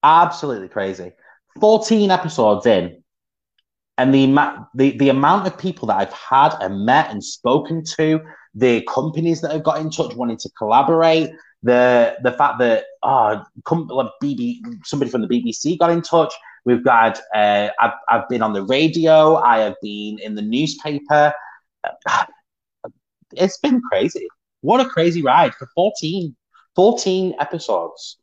[0.03, 1.13] Absolutely crazy.
[1.61, 3.03] 14 episodes in,
[3.97, 4.25] and the,
[4.73, 8.19] the the amount of people that I've had and met and spoken to,
[8.55, 11.29] the companies that have got in touch wanting to collaborate,
[11.61, 13.43] the the fact that oh,
[13.89, 16.33] like BB, somebody from the BBC got in touch.
[16.65, 19.35] We've got uh, I've I've been on the radio.
[19.35, 21.33] I have been in the newspaper.
[23.35, 24.27] It's been crazy.
[24.61, 26.35] What a crazy ride for 14,
[26.75, 28.17] 14 episodes.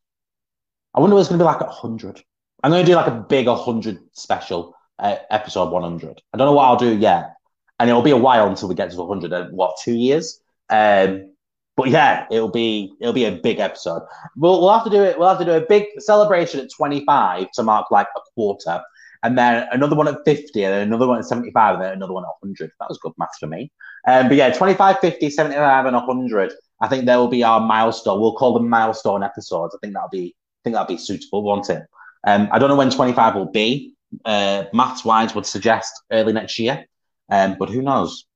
[0.94, 2.22] I wonder what's going to be like at 100.
[2.62, 6.22] I'm going to do like a big 100 special uh, episode 100.
[6.32, 7.34] I don't know what I'll do yet.
[7.78, 9.32] And it'll be a while until we get to 100.
[9.32, 10.40] Uh, what, two years?
[10.68, 11.29] Um,
[11.76, 14.02] but yeah, it'll be it'll be a big episode.
[14.36, 15.18] We'll, we'll have to do it.
[15.18, 18.82] We'll have to do a big celebration at 25 to mark like a quarter,
[19.22, 22.12] and then another one at 50, and then another one at 75, and then another
[22.12, 22.70] one at 100.
[22.80, 23.70] That was good maths for me.
[24.06, 26.52] Um, but yeah, 25, 50, 75, and 100.
[26.80, 28.20] I think there will be our milestone.
[28.20, 29.74] We'll call them milestone episodes.
[29.74, 31.82] I think that'll be I think that'd be suitable, won't it?
[32.26, 33.94] Um, I don't know when 25 will be.
[34.24, 36.84] Uh, maths wise would suggest early next year,
[37.30, 38.26] um, but who knows?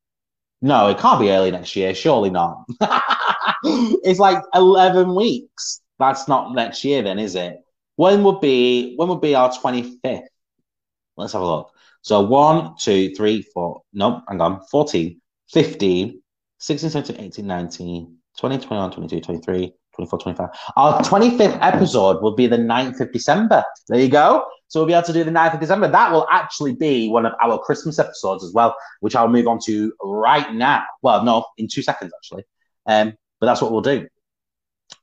[0.65, 1.95] No, it can't be early next year.
[1.95, 2.65] Surely not.
[4.03, 5.83] it's like 11 weeks.
[5.99, 7.59] That's not next year, then, is it?
[7.97, 10.23] When would be when would be our 25th?
[11.19, 11.71] Let's have a look.
[12.01, 15.21] So 1, 2, 3, 4, no, hang on, 14,
[15.53, 16.23] 15,
[16.59, 20.49] 16, 17, 18, 19, 20, 21, 22, 23, 24, 25.
[20.77, 23.65] Our 25th episode will be the 9th of December.
[23.89, 24.47] There you go.
[24.69, 25.89] So we'll be able to do the 9th of December.
[25.89, 29.59] That will actually be one of our Christmas episodes as well, which I'll move on
[29.67, 30.85] to right now.
[31.03, 32.45] Well, no, in two seconds, actually.
[32.87, 34.09] Um, but that's what we'll do.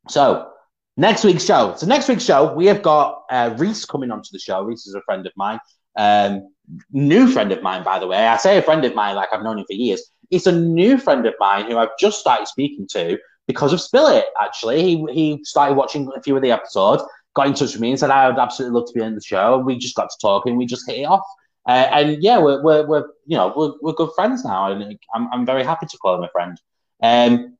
[0.09, 0.51] So
[0.97, 1.75] next week's show.
[1.77, 4.61] So next week's show, we have got uh, Reese coming onto the show.
[4.63, 5.59] Reese is a friend of mine.
[5.95, 6.49] Um,
[6.91, 8.17] new friend of mine, by the way.
[8.17, 10.11] I say a friend of mine like I've known him for years.
[10.29, 13.17] It's a new friend of mine who I've just started speaking to
[13.51, 14.81] because of Spill It, actually.
[14.81, 17.99] He, he started watching a few of the episodes, got in touch with me and
[17.99, 19.57] said, I would absolutely love to be on the show.
[19.57, 21.25] We just got to talking, we just hit it off.
[21.67, 24.71] Uh, and yeah, we're, we're, we're, you know, we're, we're good friends now.
[24.71, 26.59] And I'm, I'm very happy to call him a friend.
[27.03, 27.57] Um,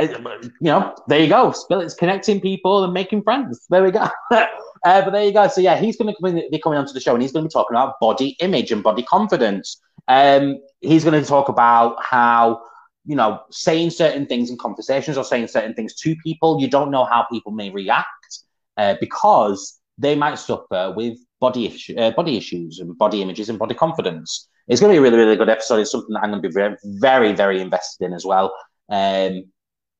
[0.00, 1.52] you know, there you go.
[1.52, 3.66] Spill It's connecting people and making friends.
[3.68, 4.08] There we go.
[4.30, 4.46] uh,
[4.84, 5.48] but there you go.
[5.48, 7.52] So yeah, he's going to be coming onto the show and he's going to be
[7.52, 9.80] talking about body image and body confidence.
[10.08, 12.62] Um, he's going to talk about how
[13.04, 16.90] you know, saying certain things in conversations or saying certain things to people, you don't
[16.90, 18.38] know how people may react
[18.76, 23.58] uh, because they might suffer with body issue, uh, body issues and body images and
[23.58, 24.48] body confidence.
[24.68, 25.80] It's going to be a really, really good episode.
[25.80, 28.54] It's something that I'm going to be very, very, very invested in as well.
[28.88, 29.44] Um,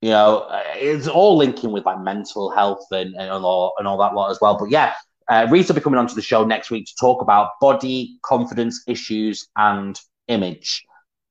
[0.00, 3.98] you know, uh, it's all linking with like mental health and, and all and all
[3.98, 4.58] that lot as well.
[4.58, 4.94] But yeah,
[5.28, 8.82] uh, Reese will be coming onto the show next week to talk about body confidence
[8.86, 9.98] issues and
[10.28, 10.84] image.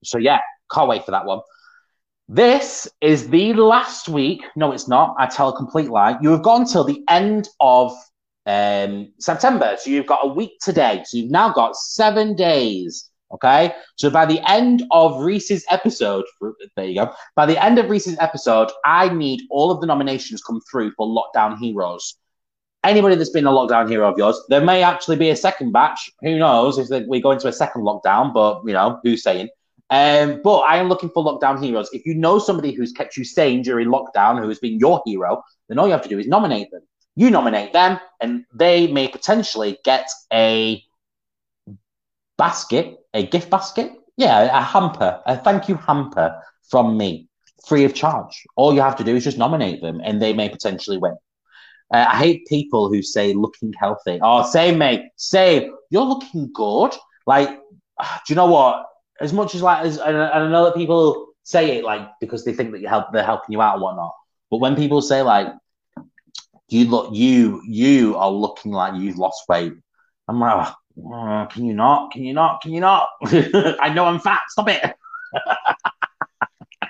[0.04, 0.40] So yeah,
[0.72, 1.40] can't wait for that one.
[2.34, 4.42] This is the last week.
[4.56, 5.18] No, it's not.
[5.20, 6.18] I tell a complete lie.
[6.22, 7.92] You have gone until the end of
[8.46, 9.76] um, September.
[9.78, 11.04] So you've got a week today.
[11.06, 13.10] So you've now got seven days.
[13.34, 13.74] Okay.
[13.98, 16.24] So by the end of Reese's episode,
[16.78, 17.12] there you go.
[17.36, 21.06] By the end of Reese's episode, I need all of the nominations come through for
[21.08, 22.16] Lockdown Heroes.
[22.86, 26.10] Anybody that's been a lockdown hero of yours, there may actually be a second batch.
[26.22, 28.34] Who knows if we go into a second lockdown?
[28.34, 29.50] But you know, who's saying?
[29.92, 31.90] Um, but I am looking for lockdown heroes.
[31.92, 35.44] If you know somebody who's kept you sane during lockdown, who has been your hero,
[35.68, 36.82] then all you have to do is nominate them.
[37.16, 40.82] You nominate them, and they may potentially get a
[42.38, 43.92] basket, a gift basket.
[44.16, 47.28] Yeah, a hamper, a thank you hamper from me,
[47.68, 48.46] free of charge.
[48.56, 51.18] All you have to do is just nominate them, and they may potentially win.
[51.94, 54.20] Uh, I hate people who say looking healthy.
[54.22, 55.02] Oh, same, mate.
[55.18, 55.76] Same.
[55.90, 56.96] You're looking good.
[57.28, 58.86] Like, do you know what?
[59.22, 62.54] As much as like as and I know that people say it like because they
[62.54, 64.14] think that you help they're helping you out and whatnot.
[64.50, 65.48] But when people say like
[66.70, 69.74] you look you you are looking like you've lost weight,
[70.28, 72.12] I'm like, oh, can you not?
[72.12, 72.62] Can you not?
[72.62, 73.08] Can you not?
[73.26, 74.42] I know I'm fat.
[74.50, 74.96] Stop it.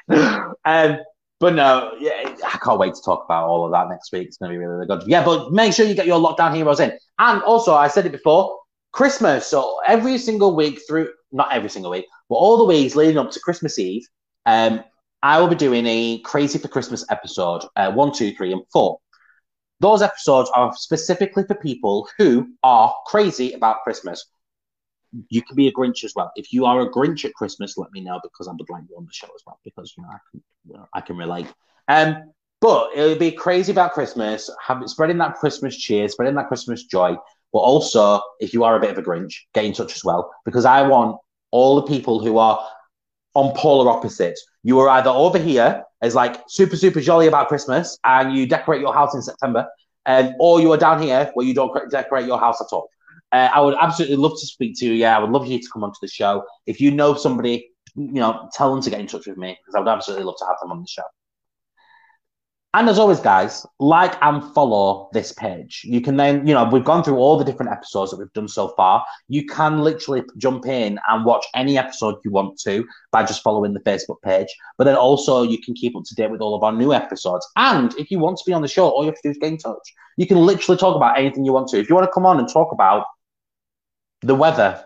[0.66, 1.00] um,
[1.40, 4.28] but no, yeah, I can't wait to talk about all of that next week.
[4.28, 5.04] It's going to be really, really good.
[5.08, 6.92] Yeah, but make sure you get your lockdown heroes in.
[7.18, 8.61] And also, I said it before,
[8.92, 9.48] Christmas.
[9.48, 13.32] So every single week through, not every single week, but all the weeks leading up
[13.32, 14.08] to Christmas Eve,
[14.46, 14.84] um,
[15.24, 19.00] I will be doing a Crazy for Christmas episode uh, one, two, three, and four.
[19.80, 24.26] Those episodes are specifically for people who are crazy about Christmas.
[25.30, 26.32] You can be a Grinch as well.
[26.36, 28.96] If you are a Grinch at Christmas, let me know because I would like you
[28.98, 31.48] on the show as well because you know I can, you know, I can relate.
[31.88, 32.32] Um,
[32.62, 37.18] but it'll be crazy about Christmas, have, spreading that Christmas cheer, spreading that Christmas joy.
[37.54, 40.32] But also, if you are a bit of a Grinch, get in touch as well
[40.46, 41.18] because I want
[41.52, 42.66] all the people who are
[43.34, 44.46] on polar opposites.
[44.64, 48.82] You are either over here as like super, super jolly about Christmas and you decorate
[48.82, 49.68] your house in September,
[50.06, 52.90] um, or you are down here where you don't decorate your house at all.
[53.32, 54.94] Uh, I would absolutely love to speak to you.
[54.94, 56.44] Yeah, I would love you to come onto the show.
[56.66, 59.76] If you know somebody, you know, tell them to get in touch with me because
[59.76, 61.04] I would absolutely love to have them on the show.
[62.74, 65.82] And as always, guys, like and follow this page.
[65.84, 68.48] You can then, you know, we've gone through all the different episodes that we've done
[68.48, 69.04] so far.
[69.28, 73.74] You can literally jump in and watch any episode you want to by just following
[73.74, 74.48] the Facebook page.
[74.78, 77.46] But then also you can keep up to date with all of our new episodes.
[77.58, 79.38] And if you want to be on the show, all you have to do is
[79.38, 79.94] get in touch.
[80.16, 81.80] You can literally talk about anything you want to.
[81.80, 83.06] If you want to come on and talk about
[84.22, 84.82] the weather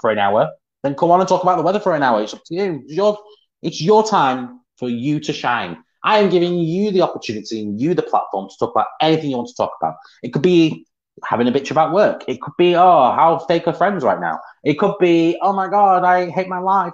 [0.00, 0.52] for an hour,
[0.84, 2.22] then come on and talk about the weather for an hour.
[2.22, 2.82] It's up to you.
[2.84, 3.18] It's your,
[3.62, 5.78] it's your time for you to shine.
[6.04, 9.36] I am giving you the opportunity and you the platform to talk about anything you
[9.36, 9.96] want to talk about.
[10.22, 10.86] It could be
[11.22, 12.24] having a bitch about work.
[12.28, 14.38] It could be, oh, how fake are friends right now?
[14.64, 16.92] It could be, oh my God, I hate my life.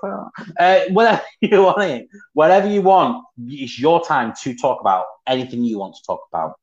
[0.58, 5.78] Uh, whatever you want whatever you want, it's your time to talk about anything you
[5.78, 6.54] want to talk about.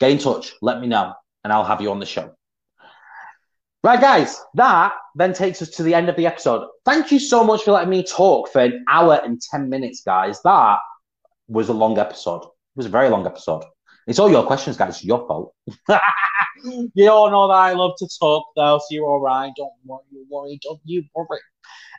[0.00, 1.14] Get in touch, let me know,
[1.44, 2.34] and I'll have you on the show.
[3.82, 6.66] Right, guys, that then takes us to the end of the episode.
[6.84, 10.42] Thank you so much for letting me talk for an hour and 10 minutes, guys.
[10.42, 10.78] That
[11.48, 12.42] was a long episode.
[12.42, 13.64] It was a very long episode.
[14.06, 14.96] It's all your questions, guys.
[14.96, 15.54] It's your fault.
[16.94, 19.52] you all know that I love to talk, though, so you're all right.
[19.56, 21.40] Don't worry, worry, don't you worry.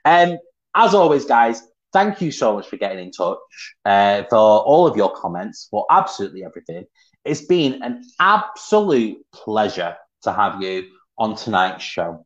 [0.06, 0.38] Um,
[0.76, 3.38] as always, guys, thank you so much for getting in touch,
[3.86, 6.86] uh, for all of your comments, for absolutely everything.
[7.26, 10.86] It's been an absolute pleasure to have you
[11.18, 12.26] on tonight's show.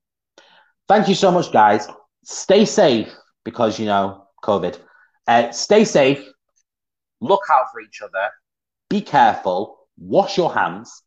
[0.87, 1.87] Thank you so much, guys.
[2.23, 3.11] Stay safe
[3.43, 4.77] because, you know, COVID.
[5.27, 6.30] Uh, stay safe
[7.21, 8.29] look out for each other,
[8.89, 11.03] be careful, wash your hands,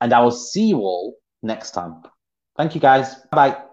[0.00, 2.02] and I will see you all next time.
[2.56, 3.14] Thank you, guys.
[3.32, 3.63] Bye.